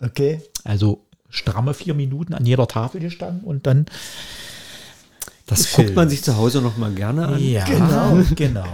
[0.00, 0.42] Okay.
[0.64, 3.86] Also stramme vier Minuten an jeder Tafel gestanden und dann.
[5.46, 5.86] Das Film.
[5.88, 7.38] guckt man sich zu Hause noch mal gerne an.
[7.38, 8.22] Ja, Genau.
[8.34, 8.64] genau.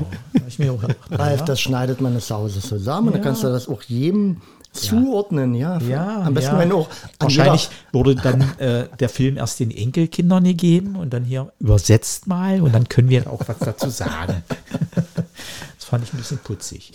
[0.46, 1.44] Ich mir auch Ralf, ja.
[1.46, 3.08] das schneidet man zu Hause zusammen.
[3.08, 3.12] Ja.
[3.14, 4.40] Dann kannst du das auch jedem
[4.72, 5.78] zuordnen, ja.
[5.80, 6.58] Ja, Am besten, ja.
[6.60, 11.24] wenn auch Wahrscheinlich jeder- wurde dann äh, der Film erst den Enkelkindern gegeben und dann
[11.24, 14.44] hier übersetzt mal und dann können wir auch was dazu sagen.
[14.94, 16.92] das fand ich ein bisschen putzig.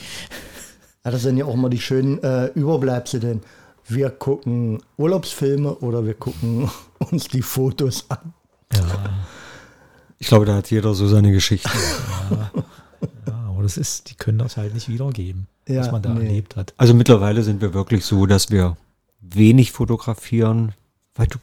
[1.04, 3.42] Ja, das sind ja auch immer die schönen äh, Überbleibsel, denn
[3.90, 6.70] wir gucken Urlaubsfilme oder wir gucken
[7.12, 8.34] uns die Fotos an.
[10.20, 11.70] Ich glaube, da hat jeder so seine Geschichte.
[13.28, 16.26] Ja, aber das ist, die können das halt nicht wiedergeben, was Ja, man da nee.
[16.26, 16.74] erlebt hat.
[16.78, 18.78] Also mittlerweile sind wir wirklich so, dass wir
[19.22, 20.74] wenig fotografieren,
[21.14, 21.38] weil du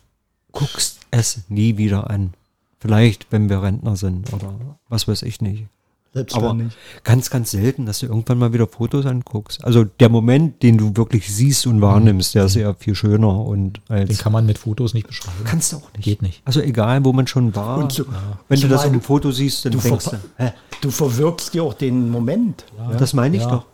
[0.51, 2.35] guckst es nie wieder an.
[2.81, 4.55] Vielleicht, wenn wir Rentner sind oder
[4.89, 5.67] was weiß ich nicht.
[6.15, 6.77] Selbst Aber nicht.
[7.05, 9.65] ganz, ganz selten, dass du irgendwann mal wieder Fotos anguckst.
[9.65, 13.81] Also der Moment, den du wirklich siehst und wahrnimmst, der ist ja viel schöner und
[13.89, 15.39] Den als kann man mit Fotos nicht beschreiben.
[15.47, 16.03] kannst du auch nicht.
[16.05, 16.43] Geht nicht.
[16.45, 17.79] Also egal, wo man schon war.
[17.79, 18.05] Und so-
[18.49, 20.53] wenn du das zumal dem Foto siehst, dann du denkst du, hä,
[20.83, 22.65] Du verwirkst dir auch den Moment.
[22.99, 23.51] das meine ich Ja.
[23.51, 23.67] doch.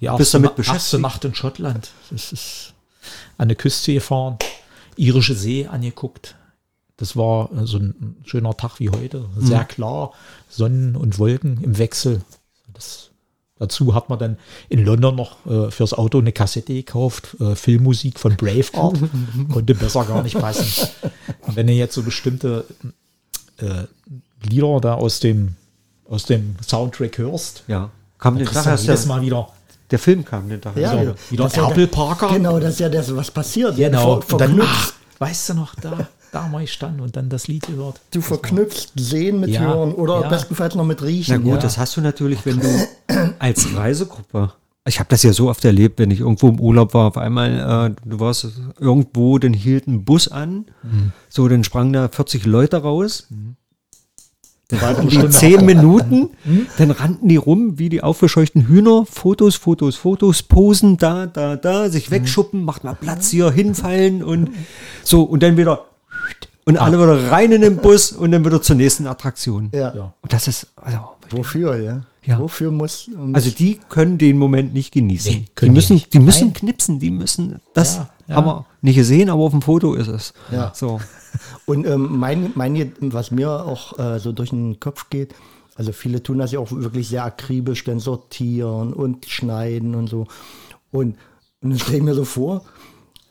[0.00, 0.82] Die Bist erste, damit Na- beschäftigt?
[0.84, 1.90] erste Nacht in Schottland.
[2.10, 2.74] Das ist
[3.38, 4.36] an der Küste gefahren,
[4.96, 6.36] irische See angeguckt.
[7.02, 9.24] Das war äh, so ein schöner Tag wie heute.
[9.34, 9.44] Mhm.
[9.44, 10.12] Sehr klar,
[10.48, 12.20] Sonnen und Wolken im Wechsel.
[12.74, 13.10] Das,
[13.58, 14.36] dazu hat man dann
[14.68, 19.00] in London noch äh, fürs Auto eine Kassette gekauft, äh, Filmmusik von Braveheart.
[19.52, 20.86] Konnte besser gar nicht passen.
[21.40, 22.66] Und wenn ihr jetzt so bestimmte
[23.56, 23.86] äh,
[24.48, 25.56] Lieder da aus dem,
[26.08, 27.90] aus dem Soundtrack hörst, Ja.
[28.18, 29.48] Kam den kriegst du jedes Mal wieder
[29.90, 32.28] der Film kam den Tag Ja, wieder, wieder das ja Apple der- Parker.
[32.28, 33.74] Genau, das ist ja das, was passiert.
[33.74, 34.20] Genau.
[34.20, 37.66] Ver dann, ach, weißt du noch, da, da mal ich stand und dann das Lied
[37.66, 38.00] gehört.
[38.10, 40.28] du verknüpfst Sehen mit Ja, Hören oder ja.
[40.28, 41.34] bestenfalls noch mit Riechen.
[41.36, 41.60] Na gut, ja.
[41.60, 42.68] das hast du natürlich, wenn du
[43.38, 44.52] als Reisegruppe.
[44.84, 47.92] Ich habe das ja so oft erlebt, wenn ich irgendwo im Urlaub war, auf einmal,
[47.92, 48.48] äh, du warst
[48.80, 50.66] irgendwo, dann hielt ein Bus an,
[51.28, 53.28] so, dann sprangen da 40 Leute raus.
[54.66, 56.30] Dann hatten die 10 Minuten,
[56.78, 61.88] dann rannten die rum wie die aufgescheuchten Hühner, Fotos, Fotos, Fotos, posen, da, da, da,
[61.88, 64.50] sich wegschuppen, macht mal Platz hier, hinfallen und
[65.04, 65.84] so, und dann wieder
[66.64, 69.70] und alle wieder rein in den Bus und dann wieder zur nächsten Attraktion.
[69.74, 69.94] ja.
[69.94, 70.14] Ja.
[70.22, 70.98] Und das ist, also,
[71.30, 72.02] Wofür, ja?
[72.24, 72.38] Ja.
[72.38, 73.08] Wofür muss.
[73.16, 75.32] muss also die können den Moment nicht genießen.
[75.32, 76.14] Nee, die können die müssen, nicht.
[76.14, 76.54] die müssen Nein.
[76.54, 77.60] knipsen, die müssen.
[77.74, 78.34] Das Ja, ja.
[78.36, 80.32] haben wir nicht gesehen, aber auf dem Foto ist es.
[80.52, 80.72] Ja.
[80.74, 81.00] So.
[81.66, 85.34] Und ähm, mein, mein, was mir auch äh, so durch den Kopf geht,
[85.74, 90.26] also viele tun das ja auch wirklich sehr akribisch, dann sortieren und schneiden und so.
[90.90, 91.16] Und,
[91.60, 92.62] und dann stelle ich mir so vor,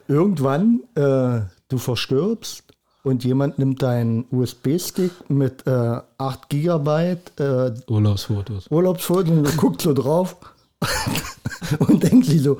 [0.07, 2.63] irgendwann äh, du verstirbst
[3.03, 8.67] und jemand nimmt deinen USB-Stick mit äh, 8 Gigabyte äh, Urlaubsfotos.
[8.69, 10.35] Urlaubsfotos und guckt so drauf
[11.79, 12.57] und denkt sich so,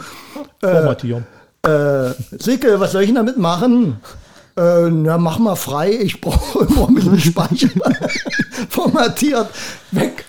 [0.60, 1.26] Formatieren.
[1.66, 4.00] äh, Sicke, was soll ich denn damit machen?
[4.58, 7.70] Äh, na, mach mal frei, ich brauche brauch ein bisschen Speicher.
[8.70, 9.50] Formatiert,
[9.92, 10.26] weg.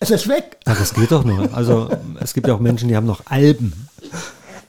[0.00, 0.56] Es ist weg.
[0.66, 1.52] Ja, das geht doch nur.
[1.54, 1.90] Also
[2.20, 3.86] es gibt ja auch Menschen, die haben noch Alben.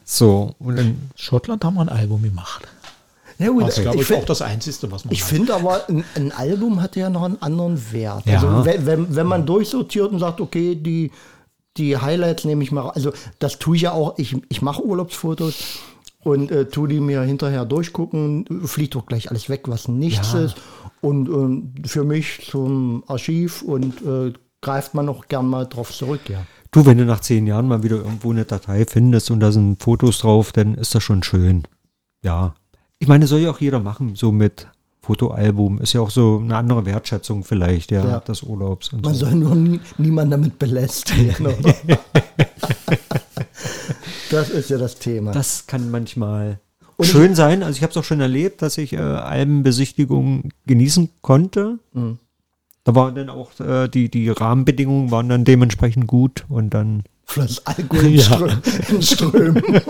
[0.04, 0.56] So.
[0.60, 2.68] Und dann, Schottland haben wir ein Album gemacht.
[3.42, 5.56] Ja, gut, Das ist, glaube ich ich, find- auch das Einzige, was man Ich finde
[5.56, 8.26] aber, ein, ein Album hat ja noch einen anderen Wert.
[8.26, 8.36] Ja.
[8.36, 11.12] Also wenn, wenn, wenn man durchsortiert und sagt, okay, die,
[11.78, 15.80] die Highlights nehme ich mal, also das tue ich ja auch, ich, ich mache Urlaubsfotos
[16.24, 20.40] und äh, tue die mir hinterher durchgucken, fliegt doch gleich alles weg, was nichts Ja.
[20.46, 20.56] ist.
[21.02, 26.22] Und ähm, für mich zum Archiv und äh, greift man auch gern mal drauf zurück,
[26.30, 26.46] ja.
[26.70, 29.82] du, wenn du nach zehn Jahren mal wieder irgendwo eine Datei findest und da sind
[29.82, 31.64] Fotos drauf, dann ist das schon schön.
[32.24, 32.54] Ja.
[33.02, 34.68] Ich meine, soll ja auch jeder machen, so mit
[35.02, 35.80] Fotoalbum.
[35.82, 38.20] Ist ja auch so eine andere Wertschätzung vielleicht, ja, Ja.
[38.20, 39.26] des Urlaubs und Man so.
[39.26, 41.48] soll nur nie, niemanden damit belästigen.
[44.30, 45.32] das ist ja das Thema.
[45.32, 46.60] Das kann manchmal
[46.98, 47.64] Und schön sein.
[47.64, 51.80] Also ich habe es auch schon erlebt, dass ich äh, Albenbesichtigungen genießen konnte.
[51.94, 52.20] Mhm.
[52.84, 57.66] Da waren dann auch äh, die, die Rahmenbedingungen waren dann dementsprechend gut und dann Floss
[57.66, 58.24] Alkohol in, Ja.
[58.24, 59.64] Ström, in Strömen.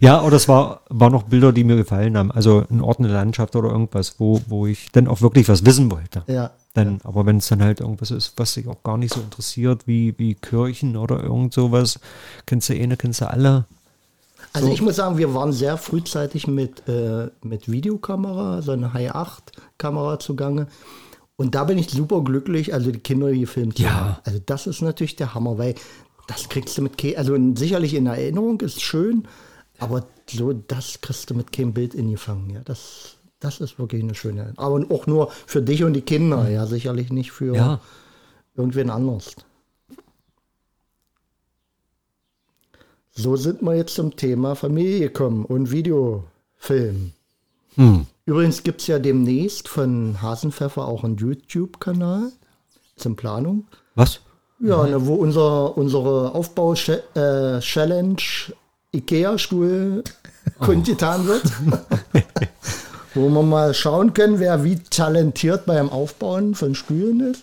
[0.00, 2.30] ja, oder es war, war noch Bilder, die mir gefallen haben.
[2.30, 5.90] Also ein Ort, eine Landschaft oder irgendwas, wo, wo ich dann auch wirklich was wissen
[5.90, 6.22] wollte.
[6.26, 6.50] Ja.
[6.74, 9.86] Dann, aber wenn es dann halt irgendwas ist, was sich auch gar nicht so interessiert,
[9.86, 11.98] wie, wie Kirchen oder irgend sowas,
[12.46, 13.64] kennst du eine, kennst du alle.
[14.52, 14.72] Also So.
[14.72, 19.52] ich muss sagen, wir waren sehr frühzeitig mit, äh, mit Videokamera, so eine High 8
[19.78, 20.68] Kamera zugange.
[21.36, 23.90] Und da bin ich super glücklich, also die Kinder gefilmt zu Ja.
[23.94, 24.16] haben.
[24.24, 25.74] Also das ist natürlich der Hammer, weil
[26.28, 29.26] das kriegst du mit kein, also sicherlich in Erinnerung ist schön,
[29.78, 32.50] aber so das kriegst du mit keinem Bild ingefangen.
[32.50, 34.52] Ja, das, das ist wirklich eine schöne.
[34.56, 37.80] Aber auch nur für dich und die Kinder, ja, sicherlich nicht für Ja.
[38.56, 39.36] irgendwen anders.
[43.12, 47.12] So sind wir jetzt zum Thema Familie gekommen und Videofilm.
[47.74, 48.06] Hm.
[48.26, 52.30] Übrigens gibt es ja demnächst von Hasenpfeffer auch einen YouTube-Kanal.
[53.04, 53.66] In Planung.
[53.94, 54.20] Was?
[54.60, 58.16] Ja, ne, wo unser, unsere Aufbau-Challenge
[58.92, 60.04] IKEA-Stuhl
[60.58, 61.44] kundgetan wird.
[63.14, 67.42] wo wir mal schauen können, wer wie talentiert beim Aufbauen von Stühlen ist.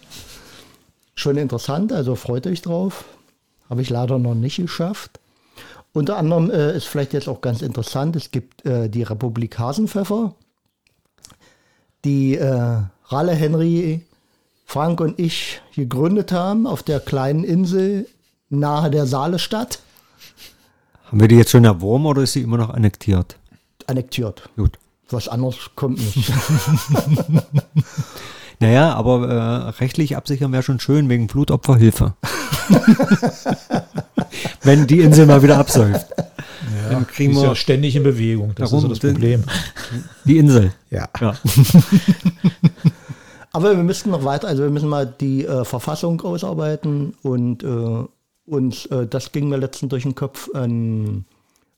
[1.15, 3.05] Schon interessant, also freut euch drauf.
[3.69, 5.19] Habe ich leider noch nicht geschafft.
[5.93, 10.35] unter anderem äh, ist vielleicht jetzt auch ganz interessant, es gibt äh, die Republik Hasenpfeffer,
[12.03, 14.01] die äh, Ralle Henry,
[14.65, 18.07] Frank und ich gegründet haben auf der kleinen Insel
[18.49, 19.79] nahe der Saalestadt,
[21.07, 23.37] Haben wir die jetzt schon erworben oder ist sie immer noch annektiert?
[23.87, 24.49] annektiert.
[24.57, 24.79] Gut.
[25.09, 26.31] Was anderes kommt nicht.
[28.59, 32.13] Naja, aber äh, rechtlich absichern wäre schon schön wegen Blutopferhilfe.
[34.63, 36.07] Wenn die Insel mal wieder absäuft.
[36.89, 38.53] Dann Die kriegen ist wir ja ständig in Bewegung.
[38.55, 39.43] Das Darum ist so das Problem.
[40.23, 40.71] die Insel.
[40.89, 41.09] Ja.
[41.19, 41.35] Ja.
[43.51, 48.05] Aber wir müssten noch weiter, also wir müssen mal die äh, Verfassung ausarbeiten und äh,
[48.45, 51.25] uns, äh, das ging mir letztens durch den Kopf, ein,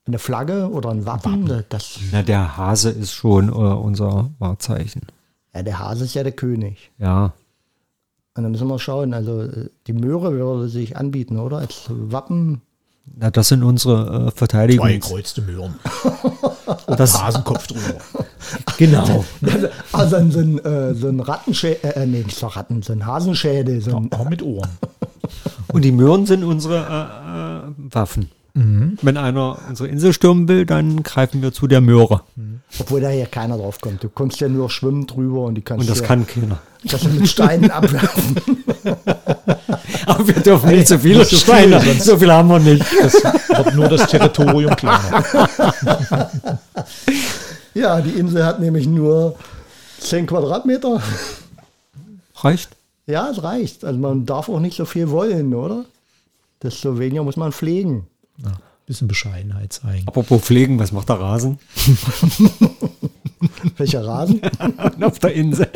[0.05, 1.63] eine Flagge oder ein Wappen.
[1.69, 5.01] Das, Na, der Hase ist schon äh, unser Wahrzeichen.
[5.53, 6.91] ja, der Hase ist ja der König.
[6.97, 7.33] Ja.
[8.35, 11.57] Und dann müssen wir schauen, also äh, die Möhre würde sich anbieten, oder?
[11.57, 12.61] Als Wappen.
[13.15, 14.91] Na, das sind unsere äh, Zwei Verteidigungs...
[15.07, 15.75] gekreuzte Möhren.
[16.97, 17.95] Das, Hasenkopf drüber.
[18.77, 19.25] genau.
[19.93, 23.05] Also ein- so ein, äh, so ein Rattenschädel, äh, nee, nicht so Ratten, so ein
[23.05, 23.81] Hasenschädel.
[23.81, 24.69] So ein, Aber mit Ohren.
[25.71, 28.29] Und die Möhren sind unsere äh, äh, Waffen.
[28.59, 32.21] Wenn einer unsere Insel stürmen will, dann greifen wir zu der Möhre.
[32.79, 34.03] obwohl da hier keiner drauf kommt.
[34.03, 36.57] Du kommst ja nur schwimmen drüber und die kannst Und das ja, kann keiner.
[36.83, 38.35] das mit Steinen abwerfen.
[40.07, 41.79] Aber wir dürfen nicht so viele Steine.
[41.99, 42.83] So viele haben wir nicht.
[42.99, 45.23] Das wird nur das Territorium kleiner.
[47.75, 49.35] Ja, die Insel hat nämlich nur
[49.99, 50.99] 10 Quadratmeter.
[52.37, 52.69] Reicht?
[53.07, 53.85] Ja, es reicht.
[53.85, 55.85] Also man darf auch nicht so viel wollen, oder?
[56.61, 58.07] Desto weniger muss man pflegen.
[58.43, 58.53] Ja,
[58.85, 60.07] bisschen Bescheidenheit zeigen.
[60.07, 61.59] Apropos Pflegen, was macht der Rasen?
[63.77, 64.41] Welcher Rasen?
[65.01, 65.69] Auf der Insel.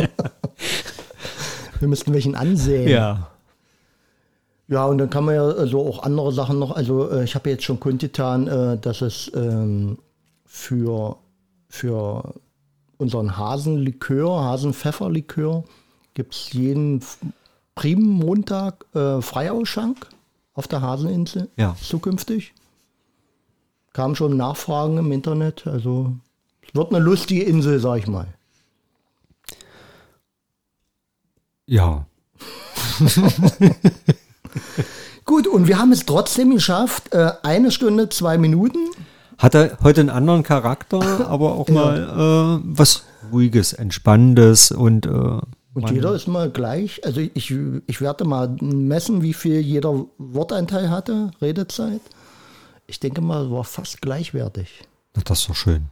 [1.79, 2.87] Wir müssten welchen ansehen.
[2.87, 3.27] Ja.
[4.67, 6.71] Ja, und dann kann man ja also auch andere Sachen noch.
[6.71, 9.97] Also äh, ich habe jetzt schon kundgetan, äh, dass es ähm,
[10.45, 11.17] für,
[11.69, 12.35] für
[12.97, 15.63] unseren Hasenlikör, Hasenpfefferlikör,
[16.13, 17.17] gibt es jeden F-
[17.75, 20.07] Primenmontag äh, Freiausschank
[20.53, 21.75] auf der Haseninsel Ja.
[21.81, 22.53] zukünftig.
[23.93, 25.67] Kam schon Nachfragen im Internet.
[25.67, 26.13] Also
[26.67, 28.27] es wird eine lustige Insel, sag ich mal.
[31.65, 32.05] Ja.
[35.25, 38.79] Gut, und wir haben es trotzdem geschafft, äh, eine Stunde, zwei Minuten.
[39.37, 45.39] Hat er heute einen anderen Charakter, aber auch mal äh, was Ruhiges, Entspannendes und, äh,
[45.73, 46.99] Und man- jeder ist mal gleich.
[47.05, 47.53] Also ich,
[47.87, 52.01] ich werde mal messen, wie viel jeder Wortanteil hatte, Redezeit.
[52.87, 54.69] Ich denke mal, es war fast gleichwertig.
[55.15, 55.85] Na, das ist doch schön.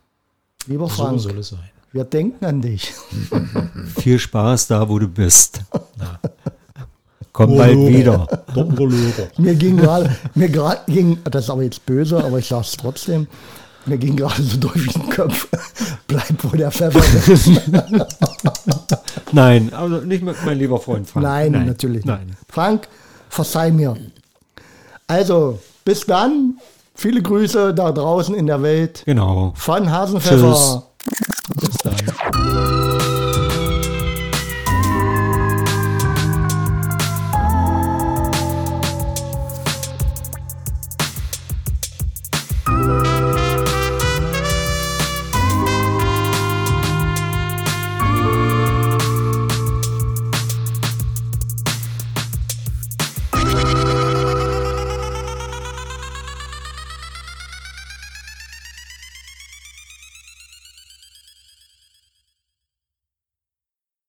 [0.67, 1.59] Lieber So Frank, soll es sein.
[1.93, 2.91] wir denken an dich.
[3.99, 5.61] Viel Spaß da, wo du bist.
[7.31, 8.27] Komm bald wieder.
[9.37, 12.71] Mir ging gerade, mir gerade ging, das ist aber jetzt böse, aber ich sage es
[12.75, 13.27] trotzdem,
[13.85, 15.47] mir ging gerade so durch den Kopf,
[16.07, 16.99] bleib wo der Pfeffer
[17.31, 17.47] ist.
[19.31, 21.23] Nein, also nicht mit mein lieber Freund Frank.
[21.23, 22.07] Nein, natürlich nicht.
[22.07, 22.35] Nein.
[22.47, 22.87] Frank,
[23.29, 23.95] verzeih mir.
[25.07, 26.55] Also, bis dann.
[26.95, 29.03] Viele Grüße da draußen in der Welt.
[29.05, 29.53] Genau.
[29.55, 30.53] Von Hasenpfeffer.
[30.53, 30.81] Tschüss.